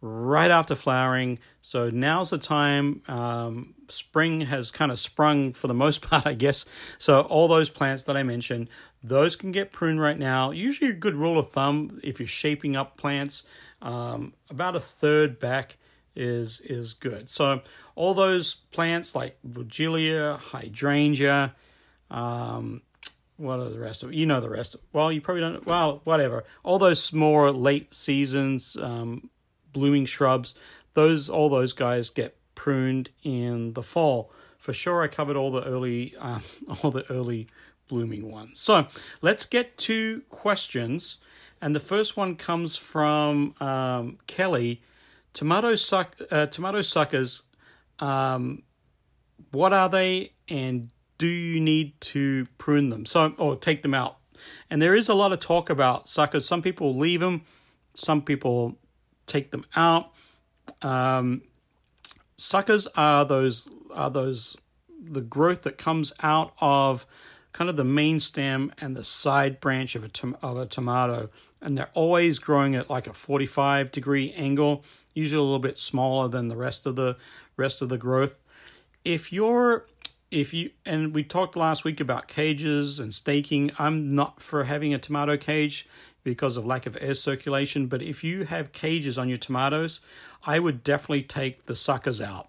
right 0.00 0.50
after 0.50 0.74
flowering. 0.74 1.38
So 1.60 1.90
now's 1.90 2.30
the 2.30 2.38
time. 2.38 3.02
Um, 3.08 3.74
spring 3.88 4.42
has 4.42 4.70
kind 4.70 4.92
of 4.92 4.98
sprung 4.98 5.52
for 5.52 5.66
the 5.66 5.74
most 5.74 6.02
part, 6.08 6.26
I 6.26 6.34
guess. 6.34 6.64
So 6.98 7.22
all 7.22 7.48
those 7.48 7.68
plants 7.68 8.04
that 8.04 8.16
I 8.16 8.22
mentioned, 8.22 8.68
those 9.02 9.36
can 9.36 9.52
get 9.52 9.72
pruned 9.72 10.00
right 10.00 10.18
now. 10.18 10.50
Usually, 10.50 10.90
a 10.90 10.94
good 10.94 11.14
rule 11.14 11.38
of 11.38 11.50
thumb 11.50 12.00
if 12.02 12.18
you're 12.18 12.26
shaping 12.26 12.76
up 12.76 12.96
plants, 12.96 13.44
um, 13.82 14.34
about 14.50 14.76
a 14.76 14.80
third 14.80 15.38
back 15.38 15.76
is 16.16 16.60
is 16.60 16.94
good. 16.94 17.28
So 17.28 17.62
all 17.94 18.14
those 18.14 18.54
plants 18.54 19.14
like 19.14 19.38
Weigela, 19.46 20.38
hydrangea, 20.38 21.54
um, 22.10 22.82
what 23.36 23.60
are 23.60 23.68
the 23.68 23.78
rest 23.78 24.02
of 24.02 24.12
you 24.12 24.26
know 24.26 24.40
the 24.40 24.50
rest? 24.50 24.76
Well, 24.92 25.12
you 25.12 25.20
probably 25.20 25.42
don't. 25.42 25.64
Well, 25.64 26.00
whatever. 26.04 26.44
All 26.64 26.78
those 26.78 27.12
more 27.12 27.50
late 27.50 27.94
seasons 27.94 28.76
um, 28.76 29.30
blooming 29.72 30.06
shrubs, 30.06 30.54
those 30.94 31.30
all 31.30 31.48
those 31.48 31.72
guys 31.72 32.10
get 32.10 32.36
pruned 32.54 33.10
in 33.22 33.74
the 33.74 33.82
fall 33.82 34.32
for 34.58 34.72
sure. 34.72 35.02
I 35.02 35.08
covered 35.08 35.36
all 35.36 35.52
the 35.52 35.64
early 35.64 36.14
um, 36.18 36.42
all 36.82 36.90
the 36.90 37.10
early 37.10 37.46
blooming 37.86 38.30
ones. 38.30 38.60
So 38.60 38.88
let's 39.22 39.44
get 39.44 39.78
to 39.78 40.22
questions. 40.28 41.18
And 41.60 41.74
the 41.74 41.80
first 41.80 42.16
one 42.16 42.36
comes 42.36 42.76
from 42.76 43.54
um, 43.60 44.18
Kelly. 44.26 44.82
Tomato 45.32 45.74
suck, 45.74 46.16
uh, 46.30 46.46
tomato 46.46 46.82
suckers. 46.82 47.42
Um, 47.98 48.62
what 49.50 49.72
are 49.72 49.88
they, 49.88 50.32
and 50.48 50.90
do 51.16 51.26
you 51.26 51.60
need 51.60 52.00
to 52.00 52.46
prune 52.58 52.90
them? 52.90 53.06
So 53.06 53.34
or 53.38 53.56
take 53.56 53.82
them 53.82 53.94
out. 53.94 54.18
And 54.70 54.80
there 54.80 54.94
is 54.94 55.08
a 55.08 55.14
lot 55.14 55.32
of 55.32 55.40
talk 55.40 55.68
about 55.68 56.08
suckers. 56.08 56.46
Some 56.46 56.62
people 56.62 56.96
leave 56.96 57.20
them. 57.20 57.42
Some 57.94 58.22
people 58.22 58.78
take 59.26 59.50
them 59.50 59.64
out. 59.74 60.12
Um, 60.82 61.42
suckers 62.36 62.86
are 62.88 63.24
those 63.24 63.68
are 63.92 64.10
those 64.10 64.56
the 65.00 65.20
growth 65.20 65.62
that 65.62 65.78
comes 65.78 66.12
out 66.22 66.52
of 66.60 67.06
kind 67.52 67.70
of 67.70 67.76
the 67.76 67.84
main 67.84 68.20
stem 68.20 68.72
and 68.78 68.96
the 68.96 69.04
side 69.04 69.60
branch 69.60 69.94
of 69.94 70.04
a, 70.04 70.08
tom- 70.08 70.36
of 70.42 70.56
a 70.56 70.66
tomato. 70.66 71.30
And 71.60 71.76
they're 71.76 71.90
always 71.94 72.38
growing 72.38 72.76
at 72.76 72.88
like 72.88 73.06
a 73.06 73.12
45 73.12 73.90
degree 73.90 74.32
angle, 74.32 74.84
usually 75.14 75.40
a 75.40 75.42
little 75.42 75.58
bit 75.58 75.78
smaller 75.78 76.28
than 76.28 76.48
the 76.48 76.56
rest 76.56 76.86
of 76.86 76.96
the 76.96 77.16
rest 77.56 77.82
of 77.82 77.88
the 77.88 77.98
growth. 77.98 78.38
If 79.04 79.32
you're 79.32 79.86
if 80.30 80.52
you 80.52 80.70
and 80.84 81.14
we 81.14 81.24
talked 81.24 81.56
last 81.56 81.84
week 81.84 82.00
about 82.00 82.28
cages 82.28 82.98
and 83.00 83.12
staking, 83.12 83.70
I'm 83.78 84.08
not 84.08 84.40
for 84.40 84.64
having 84.64 84.92
a 84.94 84.98
tomato 84.98 85.36
cage 85.36 85.88
because 86.22 86.56
of 86.56 86.66
lack 86.66 86.86
of 86.86 86.96
air 87.00 87.14
circulation, 87.14 87.86
but 87.86 88.02
if 88.02 88.22
you 88.22 88.44
have 88.44 88.72
cages 88.72 89.16
on 89.16 89.28
your 89.28 89.38
tomatoes, 89.38 90.00
I 90.44 90.58
would 90.58 90.84
definitely 90.84 91.22
take 91.22 91.66
the 91.66 91.74
suckers 91.74 92.20
out. 92.20 92.48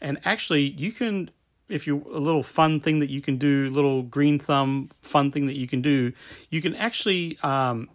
And 0.00 0.18
actually, 0.24 0.62
you 0.62 0.92
can 0.92 1.30
if 1.68 1.86
you 1.86 2.04
a 2.12 2.20
little 2.20 2.42
fun 2.42 2.80
thing 2.80 3.00
that 3.00 3.10
you 3.10 3.20
can 3.20 3.38
do, 3.38 3.70
little 3.70 4.02
green 4.02 4.38
thumb 4.38 4.90
fun 5.02 5.32
thing 5.32 5.46
that 5.46 5.56
you 5.56 5.66
can 5.66 5.82
do, 5.82 6.12
you 6.50 6.62
can 6.62 6.74
actually 6.76 7.38
um, 7.42 7.88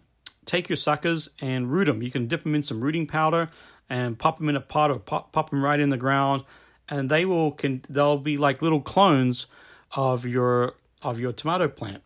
take 0.44 0.68
your 0.68 0.76
suckers 0.76 1.30
and 1.40 1.70
root 1.70 1.86
them. 1.86 2.02
You 2.02 2.10
can 2.10 2.26
dip 2.26 2.42
them 2.42 2.54
in 2.54 2.62
some 2.62 2.80
rooting 2.80 3.06
powder 3.06 3.50
and 3.88 4.18
pop 4.18 4.38
them 4.38 4.48
in 4.48 4.56
a 4.56 4.60
pot 4.60 4.90
or 4.90 4.98
pop, 4.98 5.32
pop 5.32 5.50
them 5.50 5.64
right 5.64 5.78
in 5.78 5.90
the 5.90 5.96
ground, 5.96 6.44
and 6.88 7.10
they 7.10 7.24
will 7.24 7.52
can 7.52 7.82
they'll 7.88 8.18
be 8.18 8.36
like 8.36 8.62
little 8.62 8.80
clones 8.80 9.46
of 9.96 10.24
your 10.26 10.74
of 11.02 11.20
your 11.20 11.32
tomato 11.32 11.68
plant. 11.68 12.02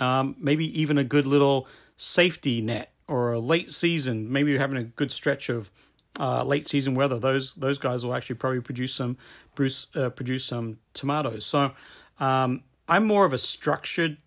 Um, 0.00 0.36
maybe 0.38 0.80
even 0.80 0.98
a 0.98 1.04
good 1.04 1.26
little 1.26 1.66
safety 1.96 2.60
net 2.60 2.92
or 3.08 3.32
a 3.32 3.40
late 3.40 3.70
season. 3.70 4.30
Maybe 4.30 4.50
you're 4.50 4.60
having 4.60 4.76
a 4.76 4.84
good 4.84 5.10
stretch 5.10 5.48
of 5.48 5.70
uh, 6.18 6.44
late 6.44 6.68
season 6.68 6.94
weather, 6.94 7.18
those 7.18 7.54
those 7.54 7.78
guys 7.78 8.04
will 8.04 8.14
actually 8.14 8.36
probably 8.36 8.60
produce 8.60 8.94
some 8.94 9.16
produce, 9.54 9.86
uh, 9.94 10.10
produce 10.10 10.44
some 10.44 10.78
tomatoes. 10.94 11.44
So 11.44 11.72
um, 12.18 12.62
I'm 12.88 13.04
more 13.04 13.24
of 13.24 13.32
a 13.32 13.38
structured 13.38 14.18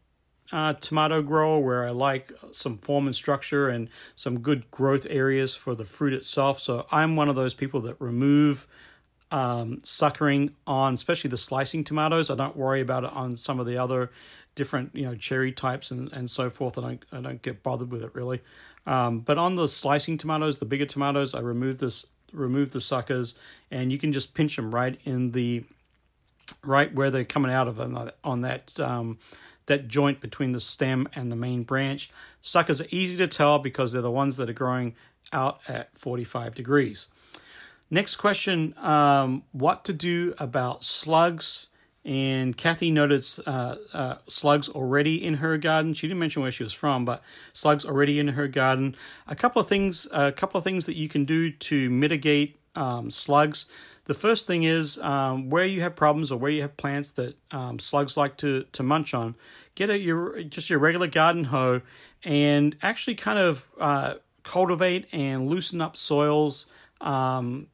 uh, 0.51 0.73
tomato 0.73 1.21
grower 1.21 1.59
where 1.59 1.87
I 1.87 1.91
like 1.91 2.31
some 2.51 2.77
form 2.77 3.05
and 3.05 3.15
structure 3.15 3.69
and 3.69 3.89
some 4.15 4.39
good 4.39 4.69
growth 4.71 5.05
areas 5.09 5.55
for 5.55 5.75
the 5.75 5.85
fruit 5.85 6.13
itself. 6.13 6.59
So 6.59 6.87
I'm 6.91 7.15
one 7.15 7.29
of 7.29 7.35
those 7.35 7.53
people 7.53 7.81
that 7.81 7.95
remove 7.99 8.67
um, 9.31 9.81
suckering 9.83 10.55
on, 10.65 10.95
especially 10.95 11.29
the 11.29 11.37
slicing 11.37 11.83
tomatoes. 11.83 12.31
I 12.31 12.35
don't 12.35 12.57
worry 12.57 12.81
about 12.81 13.03
it 13.03 13.13
on 13.13 13.35
some 13.35 13.59
of 13.59 13.67
the 13.67 13.77
other 13.77 14.11
different, 14.55 14.95
you 14.95 15.05
know, 15.05 15.15
cherry 15.15 15.51
types 15.51 15.91
and, 15.91 16.11
and 16.11 16.29
so 16.31 16.49
forth. 16.49 16.77
I 16.77 16.81
don't 16.81 17.05
I 17.11 17.21
don't 17.21 17.41
get 17.41 17.61
bothered 17.61 17.91
with 17.91 18.03
it 18.03 18.13
really. 18.15 18.41
Um, 18.87 19.19
but 19.19 19.37
on 19.37 19.55
the 19.55 19.67
slicing 19.67 20.17
tomatoes, 20.17 20.57
the 20.57 20.65
bigger 20.65 20.85
tomatoes, 20.85 21.35
I 21.35 21.41
remove 21.41 21.77
this, 21.77 22.07
remove 22.33 22.71
the 22.71 22.81
suckers, 22.81 23.35
and 23.69 23.91
you 23.91 23.99
can 23.99 24.11
just 24.11 24.33
pinch 24.33 24.55
them 24.55 24.73
right 24.73 24.99
in 25.05 25.31
the, 25.31 25.63
right 26.63 26.91
where 26.93 27.11
they're 27.11 27.23
coming 27.23 27.51
out 27.51 27.67
of 27.67 27.79
on, 27.79 28.11
on 28.23 28.41
that 28.41 28.79
um, 28.79 29.19
that 29.69 29.87
joint 29.87 30.19
between 30.19 30.51
the 30.51 30.59
stem 30.59 31.07
and 31.15 31.31
the 31.31 31.35
main 31.35 31.63
branch. 31.63 32.11
Suckers 32.41 32.81
are 32.81 32.87
easy 32.89 33.17
to 33.17 33.27
tell 33.27 33.57
because 33.57 33.93
they're 33.93 34.01
the 34.01 34.11
ones 34.11 34.37
that 34.37 34.49
are 34.49 34.53
growing 34.53 34.95
out 35.31 35.61
at 35.67 35.97
45 35.97 36.53
degrees. 36.53 37.07
Next 37.89 38.17
question 38.17 38.75
um, 38.77 39.43
What 39.51 39.85
to 39.85 39.93
do 39.93 40.35
about 40.37 40.83
slugs 40.83 41.67
and 42.05 42.55
Kathy 42.55 42.91
noted 42.91 43.25
uh, 43.45 43.75
uh, 43.93 44.15
slugs 44.27 44.69
already 44.69 45.23
in 45.23 45.35
her 45.35 45.57
garden. 45.57 45.93
She 45.93 46.07
didn't 46.07 46.19
mention 46.19 46.41
where 46.41 46.51
she 46.51 46.63
was 46.63 46.73
from, 46.73 47.05
but 47.05 47.21
slugs 47.53 47.85
already 47.85 48.19
in 48.19 48.29
her 48.29 48.47
garden. 48.47 48.95
A 49.27 49.35
couple 49.35 49.61
of 49.61 49.67
things, 49.67 50.07
a 50.11 50.31
couple 50.31 50.57
of 50.57 50.63
things 50.63 50.85
that 50.85 50.95
you 50.95 51.09
can 51.09 51.25
do 51.25 51.51
to 51.51 51.89
mitigate 51.89 52.57
um, 52.75 53.11
slugs. 53.11 53.67
The 54.09 54.15
first 54.15 54.47
thing 54.47 54.63
is 54.63 54.97
um, 54.97 55.51
where 55.51 55.65
you 55.65 55.81
have 55.81 55.95
problems 55.95 56.31
or 56.31 56.39
where 56.39 56.49
you 56.49 56.63
have 56.63 56.75
plants 56.77 57.11
that 57.11 57.37
um, 57.51 57.77
slugs 57.77 58.17
like 58.17 58.37
to 58.37 58.63
to 58.71 58.81
munch 58.81 59.13
on. 59.13 59.35
Get 59.75 59.91
a 59.91 59.99
your 59.99 60.41
just 60.41 60.67
your 60.67 60.79
regular 60.79 61.05
garden 61.05 61.43
hoe 61.43 61.81
and 62.23 62.75
actually 62.81 63.13
kind 63.13 63.37
of 63.37 63.69
uh, 63.79 64.15
cultivate 64.41 65.05
and 65.13 65.47
loosen 65.47 65.79
up 65.79 65.95
soils 65.95 66.65
um, 67.01 67.67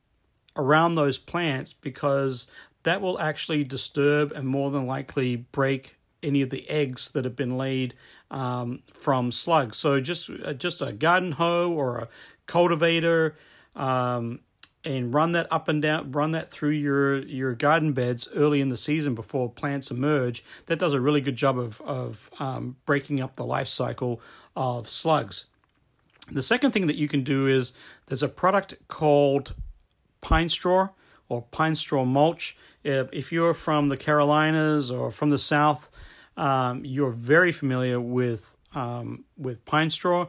around 0.58 0.96
those 0.96 1.18
plants 1.18 1.72
because 1.72 2.48
that 2.84 3.00
will 3.00 3.18
actually 3.18 3.64
disturb 3.64 4.34
and 4.34 4.46
more 4.46 4.72
than 4.72 4.86
likely 4.86 5.38
break 5.38 5.96
any 6.22 6.42
of 6.42 6.50
the 6.50 6.70
eggs 6.70 7.12
that 7.12 7.24
have 7.24 7.38
been 7.38 7.58
laid 7.58 7.94
um, 8.30 8.84
from 8.92 9.32
slugs. 9.32 9.78
So 9.78 10.02
just 10.02 10.30
uh, 10.44 10.52
just 10.52 10.82
a 10.82 10.92
garden 10.92 11.32
hoe 11.32 11.72
or 11.72 11.98
a 11.98 12.10
cultivator, 12.46 13.38
um, 13.74 14.42
and 14.86 15.14
run 15.14 15.32
that 15.34 15.48
up 15.52 15.68
and 15.68 15.82
down, 15.82 16.12
run 16.12 16.32
that 16.32 16.52
through 16.52 16.70
your 16.70 17.20
your 17.24 17.54
garden 17.54 17.94
beds 17.94 18.28
early 18.36 18.62
in 18.62 18.70
the 18.70 18.78
season 18.78 19.16
before 19.16 19.50
plants 19.50 19.92
emerge. 19.92 20.44
That 20.68 20.80
does 20.80 20.94
a 20.94 21.02
really 21.02 21.22
good 21.22 21.36
job 21.36 21.58
of 21.58 21.82
of 21.82 22.30
um, 22.40 22.78
breaking 22.86 23.20
up 23.20 23.36
the 23.36 23.46
life 23.46 23.68
cycle 23.68 24.22
of 24.56 24.90
slugs. 24.90 25.46
The 26.32 26.42
second 26.42 26.72
thing 26.72 26.88
that 26.88 26.96
you 26.96 27.08
can 27.08 27.24
do 27.24 27.48
is 27.48 27.74
there's 28.08 28.24
a 28.24 28.30
product 28.30 28.76
called 28.88 29.54
pine 30.22 30.50
straw 30.50 30.90
or 31.30 31.44
pine 31.44 31.76
straw 31.76 32.06
mulch 32.06 32.58
if 32.86 33.32
you're 33.32 33.54
from 33.54 33.88
the 33.88 33.98
Carolinas 33.98 34.92
or 34.92 35.12
from 35.12 35.32
the 35.32 35.40
South, 35.40 35.90
um, 36.38 36.86
you're 36.86 37.12
very 37.12 37.52
familiar 37.52 38.00
with 38.00 38.56
um, 38.74 39.24
with 39.38 39.64
pine 39.66 39.90
straw. 39.90 40.28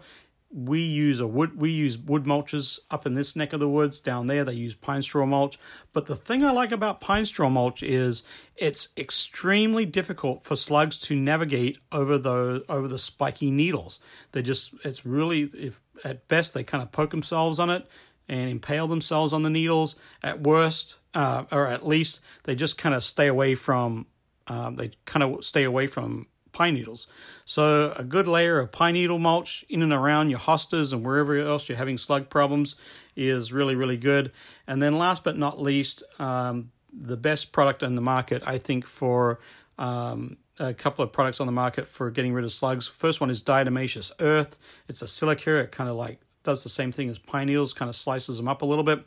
We 0.51 0.81
use 0.81 1.19
a 1.19 1.27
wood 1.27 1.61
we 1.61 1.71
use 1.71 1.99
wood 1.99 2.25
mulches 2.25 2.79
up 2.91 3.05
in 3.05 3.15
this 3.15 3.35
neck 3.35 3.53
of 3.53 3.61
the 3.61 3.69
woods 3.69 3.99
down 3.99 4.27
there. 4.27 4.45
They 4.45 4.55
use 4.55 4.75
pine 4.75 5.03
straw 5.03 5.27
mulch. 5.27 5.59
But 5.93 6.07
the 6.07 6.17
thing 6.17 6.45
i 6.45 6.51
like 6.51 6.73
about 6.73 7.01
pine 7.01 7.27
straw 7.27 7.49
mulch 7.49 7.83
is 7.83 8.23
it's 8.57 8.89
extremely 8.97 9.85
difficult 9.85 10.45
for 10.45 10.57
slugs 10.57 10.99
to 11.01 11.17
navigate 11.17 11.79
over 11.91 12.17
the 12.17 12.65
over 12.69 12.87
the 12.87 12.99
spiky 12.99 13.51
needles. 13.51 14.01
They 14.33 14.43
just 14.43 14.75
it's 14.85 15.05
really 15.05 15.43
if 15.55 15.83
at 16.05 16.29
best 16.29 16.55
they 16.55 16.63
kind 16.63 16.83
of 16.83 16.93
poke 16.93 17.11
themselves 17.11 17.59
on 17.59 17.71
it 17.71 17.87
and 18.29 18.49
impale 18.49 18.87
themselves 18.87 19.33
on 19.33 19.43
the 19.43 19.51
needles. 19.51 19.97
At 20.23 20.43
worst 20.43 20.97
uh, 21.15 21.45
or 21.51 21.67
at 21.67 21.87
least 21.87 22.21
they 22.45 22.55
just 22.55 22.79
kind 22.79 22.95
of 22.95 23.03
stay 23.03 23.27
away 23.27 23.55
from 23.57 24.07
um, 24.47 24.77
they 24.77 24.93
kind 25.07 25.25
of 25.25 25.45
stay 25.45 25.65
away 25.65 25.89
from 25.89 26.29
pine 26.57 26.73
needles. 26.73 27.07
So 27.45 27.93
a 27.97 28.03
good 28.03 28.27
layer 28.27 28.59
of 28.59 28.73
pine 28.73 28.95
needle 28.95 29.19
mulch 29.19 29.63
in 29.69 29.83
and 29.83 29.93
around 29.93 30.31
your 30.31 30.39
hostas 30.39 30.91
and 30.91 31.05
wherever 31.05 31.37
else 31.37 31.69
you're 31.69 31.77
having 31.77 31.99
slug 31.99 32.31
problems 32.31 32.77
is 33.15 33.53
really, 33.53 33.75
really 33.75 33.99
good. 33.99 34.33
And 34.67 34.83
then 34.83 34.97
last 34.97 35.23
but 35.23 35.37
not 35.37 35.61
least, 35.61 36.03
um, 36.19 36.71
the 36.91 37.19
best 37.19 37.53
product 37.53 37.83
on 37.83 37.95
the 37.95 38.01
market, 38.01 38.43
I 38.47 38.57
think, 38.57 38.87
for 38.87 39.39
um, 39.79 40.39
a 40.59 40.73
couple 40.73 41.05
of 41.05 41.13
products 41.13 41.41
on 41.41 41.47
the 41.47 41.53
market 41.53 41.89
for 41.89 42.11
getting 42.11 42.33
rid 42.33 42.47
of 42.47 42.53
slugs. 42.53 42.89
First 42.89 43.21
one 43.21 43.29
is 43.29 43.43
Diatomaceous 43.43 44.11
Earth. 44.19 44.59
It's 44.89 45.03
a 45.03 45.07
silica. 45.07 45.57
It 45.59 45.73
kind 45.73 45.91
of 45.91 45.97
like 45.97 46.21
does 46.43 46.63
the 46.63 46.71
same 46.71 46.91
thing 46.91 47.11
as 47.11 47.19
pine 47.19 47.49
needles, 47.49 47.75
kind 47.75 47.91
of 47.91 47.97
slices 47.97 48.39
them 48.39 48.49
up 48.49 48.63
a 48.63 48.67
little 48.67 48.85
bit. 48.85 49.05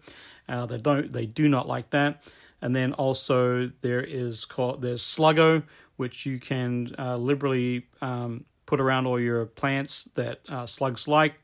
Uh, 0.48 0.68
they 0.68 0.78
don't, 0.78 1.12
they 1.12 1.26
do 1.26 1.50
not 1.50 1.68
like 1.68 1.90
that. 1.90 2.22
And 2.62 2.76
then 2.76 2.94
also 2.94 3.72
there 3.82 4.04
is 4.04 4.46
called 4.46 4.84
there's 4.84 5.02
Sluggo, 5.02 5.64
which 6.00 6.26
you 6.26 6.40
can 6.40 6.96
uh, 6.98 7.18
liberally 7.18 7.86
um, 8.02 8.46
put 8.66 8.80
around 8.80 9.06
all 9.06 9.20
your 9.20 9.46
plants 9.46 10.08
that 10.16 10.40
uh, 10.48 10.66
slugs 10.66 11.10
like. 11.10 11.36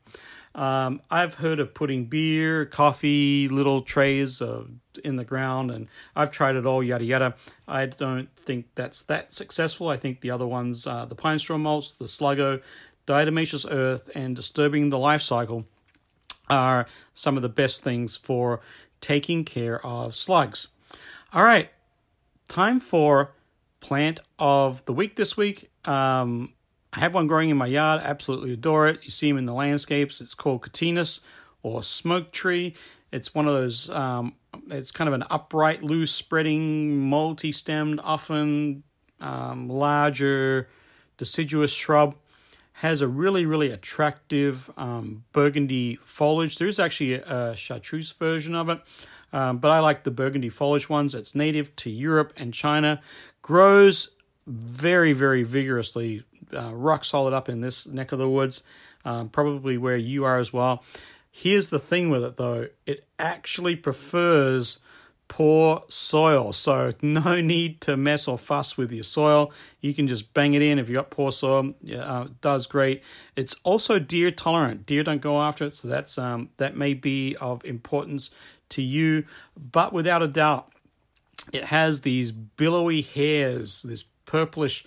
Um, 0.54 1.02
I've 1.10 1.34
heard 1.34 1.60
of 1.60 1.74
putting 1.74 2.06
beer, 2.06 2.64
coffee, 2.64 3.48
little 3.48 3.82
trays 3.82 4.40
uh, 4.40 4.64
in 5.04 5.16
the 5.16 5.24
ground, 5.24 5.70
and 5.70 5.88
I've 6.16 6.30
tried 6.30 6.56
it 6.56 6.64
all, 6.64 6.82
yada 6.82 7.04
yada. 7.04 7.34
I 7.68 7.84
don't 7.84 8.34
think 8.34 8.68
that's 8.74 9.02
that 9.02 9.34
successful. 9.34 9.90
I 9.90 9.98
think 9.98 10.22
the 10.22 10.30
other 10.30 10.46
ones, 10.46 10.86
uh, 10.86 11.04
the 11.04 11.14
pine 11.14 11.38
straw 11.38 11.58
mulch, 11.58 11.98
the 11.98 12.06
sluggo, 12.06 12.62
diatomaceous 13.06 13.70
earth, 13.70 14.08
and 14.14 14.34
disturbing 14.34 14.88
the 14.88 14.98
life 14.98 15.20
cycle, 15.20 15.66
are 16.48 16.86
some 17.12 17.36
of 17.36 17.42
the 17.42 17.50
best 17.50 17.82
things 17.82 18.16
for 18.16 18.60
taking 19.02 19.44
care 19.44 19.84
of 19.84 20.14
slugs. 20.14 20.68
All 21.34 21.44
right, 21.44 21.68
time 22.48 22.80
for 22.80 23.35
plant 23.80 24.20
of 24.38 24.84
the 24.84 24.92
week 24.92 25.16
this 25.16 25.36
week. 25.36 25.70
Um, 25.84 26.54
I 26.92 27.00
have 27.00 27.14
one 27.14 27.26
growing 27.26 27.50
in 27.50 27.56
my 27.56 27.66
yard. 27.66 28.02
Absolutely 28.02 28.52
adore 28.52 28.86
it. 28.86 29.04
You 29.04 29.10
see 29.10 29.28
them 29.28 29.38
in 29.38 29.46
the 29.46 29.52
landscapes. 29.52 30.20
It's 30.20 30.34
called 30.34 30.62
Cotinus 30.62 31.20
or 31.62 31.82
smoke 31.82 32.32
tree. 32.32 32.74
It's 33.12 33.34
one 33.34 33.46
of 33.46 33.54
those. 33.54 33.90
Um, 33.90 34.34
it's 34.70 34.90
kind 34.90 35.08
of 35.08 35.14
an 35.14 35.24
upright, 35.30 35.82
loose, 35.82 36.12
spreading, 36.12 36.98
multi-stemmed, 36.98 38.00
often 38.02 38.82
um, 39.20 39.68
larger, 39.68 40.68
deciduous 41.18 41.72
shrub. 41.72 42.16
Has 42.80 43.00
a 43.00 43.08
really, 43.08 43.46
really 43.46 43.70
attractive 43.70 44.70
um, 44.76 45.24
burgundy 45.32 45.98
foliage. 46.04 46.56
There 46.56 46.68
is 46.68 46.78
actually 46.78 47.14
a, 47.14 47.50
a 47.50 47.56
chartreuse 47.56 48.12
version 48.12 48.54
of 48.54 48.68
it. 48.68 48.80
Um, 49.32 49.58
but 49.58 49.70
I 49.70 49.80
like 49.80 50.04
the 50.04 50.10
burgundy 50.10 50.48
foliage 50.48 50.88
ones. 50.88 51.14
It's 51.14 51.34
native 51.34 51.74
to 51.76 51.90
Europe 51.90 52.32
and 52.36 52.54
China 52.54 53.00
grows 53.46 54.10
very, 54.44 55.12
very 55.12 55.44
vigorously, 55.44 56.24
uh, 56.52 56.74
rock 56.74 57.04
solid 57.04 57.32
up 57.32 57.48
in 57.48 57.60
this 57.60 57.86
neck 57.86 58.10
of 58.10 58.18
the 58.18 58.28
woods, 58.28 58.64
um, 59.04 59.28
probably 59.28 59.78
where 59.78 59.96
you 59.96 60.24
are 60.24 60.40
as 60.40 60.52
well. 60.52 60.82
Here's 61.30 61.70
the 61.70 61.78
thing 61.78 62.10
with 62.10 62.24
it 62.24 62.38
though 62.38 62.66
it 62.86 63.06
actually 63.20 63.76
prefers 63.76 64.80
poor 65.28 65.84
soil. 65.88 66.52
So 66.52 66.92
no 67.02 67.40
need 67.40 67.80
to 67.82 67.96
mess 67.96 68.26
or 68.26 68.36
fuss 68.36 68.76
with 68.76 68.90
your 68.90 69.04
soil. 69.04 69.52
You 69.80 69.94
can 69.94 70.08
just 70.08 70.34
bang 70.34 70.54
it 70.54 70.62
in 70.62 70.80
if 70.80 70.88
you've 70.88 70.96
got 70.96 71.10
poor 71.10 71.30
soil. 71.30 71.72
Uh, 71.88 72.24
it 72.26 72.40
does 72.40 72.66
great. 72.66 73.00
It's 73.36 73.54
also 73.62 74.00
deer 74.00 74.32
tolerant. 74.32 74.86
Deer 74.86 75.04
don't 75.04 75.20
go 75.20 75.40
after 75.40 75.66
it, 75.66 75.74
so 75.74 75.86
that's 75.86 76.18
um, 76.18 76.50
that 76.56 76.76
may 76.76 76.94
be 76.94 77.36
of 77.40 77.64
importance 77.64 78.30
to 78.70 78.82
you. 78.82 79.24
But 79.56 79.92
without 79.92 80.20
a 80.20 80.26
doubt, 80.26 80.72
it 81.52 81.64
has 81.64 82.00
these 82.00 82.32
billowy 82.32 83.02
hairs, 83.02 83.82
this 83.82 84.04
purplish 84.24 84.84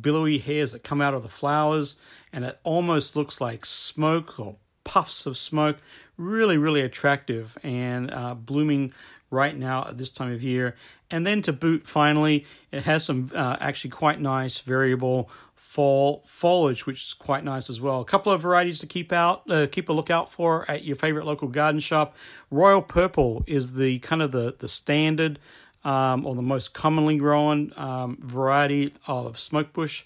billowy 0.00 0.38
hairs 0.38 0.72
that 0.72 0.84
come 0.84 1.00
out 1.00 1.14
of 1.14 1.22
the 1.22 1.28
flowers, 1.28 1.96
and 2.32 2.44
it 2.44 2.58
almost 2.62 3.16
looks 3.16 3.40
like 3.40 3.64
smoke 3.64 4.38
or 4.38 4.56
puffs 4.84 5.26
of 5.26 5.36
smoke. 5.36 5.78
Really, 6.16 6.58
really 6.58 6.82
attractive 6.82 7.56
and 7.62 8.12
uh, 8.12 8.34
blooming 8.34 8.92
right 9.30 9.56
now 9.56 9.86
at 9.88 9.98
this 9.98 10.10
time 10.10 10.32
of 10.32 10.42
year. 10.42 10.76
And 11.10 11.26
then 11.26 11.42
to 11.42 11.52
boot, 11.52 11.86
finally, 11.86 12.46
it 12.70 12.82
has 12.84 13.04
some 13.04 13.30
uh, 13.34 13.56
actually 13.60 13.90
quite 13.90 14.20
nice 14.20 14.60
variable 14.60 15.30
fall 15.54 16.22
foliage, 16.26 16.86
which 16.86 17.02
is 17.02 17.14
quite 17.14 17.44
nice 17.44 17.70
as 17.70 17.80
well. 17.80 18.00
A 18.00 18.04
couple 18.04 18.32
of 18.32 18.42
varieties 18.42 18.78
to 18.80 18.86
keep 18.86 19.12
out, 19.12 19.50
uh, 19.50 19.66
keep 19.70 19.88
a 19.88 19.92
lookout 19.92 20.30
for 20.30 20.70
at 20.70 20.84
your 20.84 20.96
favorite 20.96 21.24
local 21.24 21.48
garden 21.48 21.80
shop. 21.80 22.14
Royal 22.50 22.82
Purple 22.82 23.42
is 23.46 23.74
the 23.74 23.98
kind 24.00 24.20
of 24.22 24.32
the 24.32 24.54
the 24.58 24.68
standard 24.68 25.38
um, 25.84 26.24
or 26.26 26.34
the 26.34 26.42
most 26.42 26.74
commonly 26.74 27.16
grown 27.16 27.72
um, 27.76 28.18
variety 28.20 28.94
of 29.06 29.38
smoke 29.38 29.72
bush. 29.72 30.04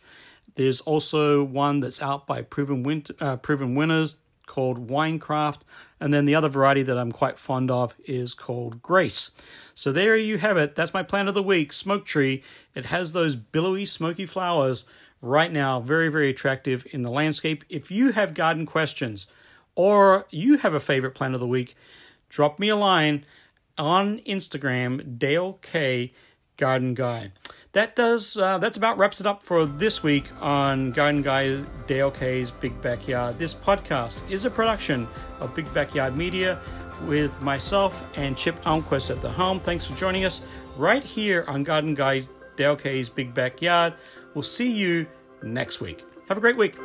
There's 0.54 0.80
also 0.82 1.44
one 1.44 1.80
that's 1.80 2.00
out 2.00 2.26
by 2.26 2.42
proven 2.42 2.82
win- 2.82 3.04
uh, 3.20 3.36
proven 3.36 3.74
winners 3.74 4.16
called 4.46 4.88
Winecraft, 4.88 5.60
and 6.00 6.14
then 6.14 6.24
the 6.24 6.34
other 6.34 6.48
variety 6.48 6.82
that 6.82 6.96
I'm 6.96 7.12
quite 7.12 7.38
fond 7.38 7.70
of 7.70 7.94
is 8.04 8.32
called 8.32 8.80
Grace. 8.80 9.32
So 9.74 9.92
there 9.92 10.16
you 10.16 10.38
have 10.38 10.56
it. 10.56 10.74
That's 10.74 10.94
my 10.94 11.02
plant 11.02 11.28
of 11.28 11.34
the 11.34 11.42
week, 11.42 11.72
smoke 11.72 12.06
tree. 12.06 12.42
It 12.74 12.86
has 12.86 13.12
those 13.12 13.36
billowy, 13.36 13.84
smoky 13.84 14.24
flowers 14.24 14.84
right 15.20 15.52
now, 15.52 15.80
very 15.80 16.08
very 16.08 16.30
attractive 16.30 16.86
in 16.90 17.02
the 17.02 17.10
landscape. 17.10 17.64
If 17.68 17.90
you 17.90 18.12
have 18.12 18.34
garden 18.34 18.66
questions 18.66 19.26
or 19.74 20.26
you 20.30 20.58
have 20.58 20.74
a 20.74 20.80
favorite 20.80 21.14
plant 21.14 21.34
of 21.34 21.40
the 21.40 21.46
week, 21.46 21.76
drop 22.28 22.58
me 22.58 22.68
a 22.68 22.76
line 22.76 23.26
on 23.78 24.18
Instagram, 24.20 25.18
Dale 25.18 25.54
K 25.62 26.12
Garden 26.56 26.94
Guy. 26.94 27.32
That 27.72 27.94
does 27.94 28.36
uh, 28.36 28.58
that's 28.58 28.76
about 28.76 28.96
wraps 28.96 29.20
it 29.20 29.26
up 29.26 29.42
for 29.42 29.66
this 29.66 30.02
week 30.02 30.24
on 30.40 30.92
Garden 30.92 31.22
Guy 31.22 31.60
Dale 31.86 32.10
K's 32.10 32.50
Big 32.50 32.80
Backyard. 32.80 33.38
This 33.38 33.52
podcast 33.52 34.28
is 34.30 34.44
a 34.44 34.50
production 34.50 35.06
of 35.40 35.54
Big 35.54 35.72
Backyard 35.74 36.16
Media 36.16 36.58
with 37.06 37.40
myself 37.42 38.04
and 38.14 38.36
Chip 38.36 38.62
Almquist 38.64 39.10
at 39.10 39.20
the 39.20 39.30
helm. 39.30 39.60
Thanks 39.60 39.86
for 39.86 39.94
joining 39.96 40.24
us 40.24 40.40
right 40.76 41.02
here 41.02 41.44
on 41.48 41.64
Garden 41.64 41.94
Guy 41.94 42.26
Dale 42.56 42.76
K's 42.76 43.10
Big 43.10 43.34
Backyard. 43.34 43.94
We'll 44.34 44.42
see 44.42 44.70
you 44.70 45.06
next 45.42 45.80
week. 45.80 46.02
Have 46.28 46.38
a 46.38 46.40
great 46.40 46.56
week. 46.56 46.76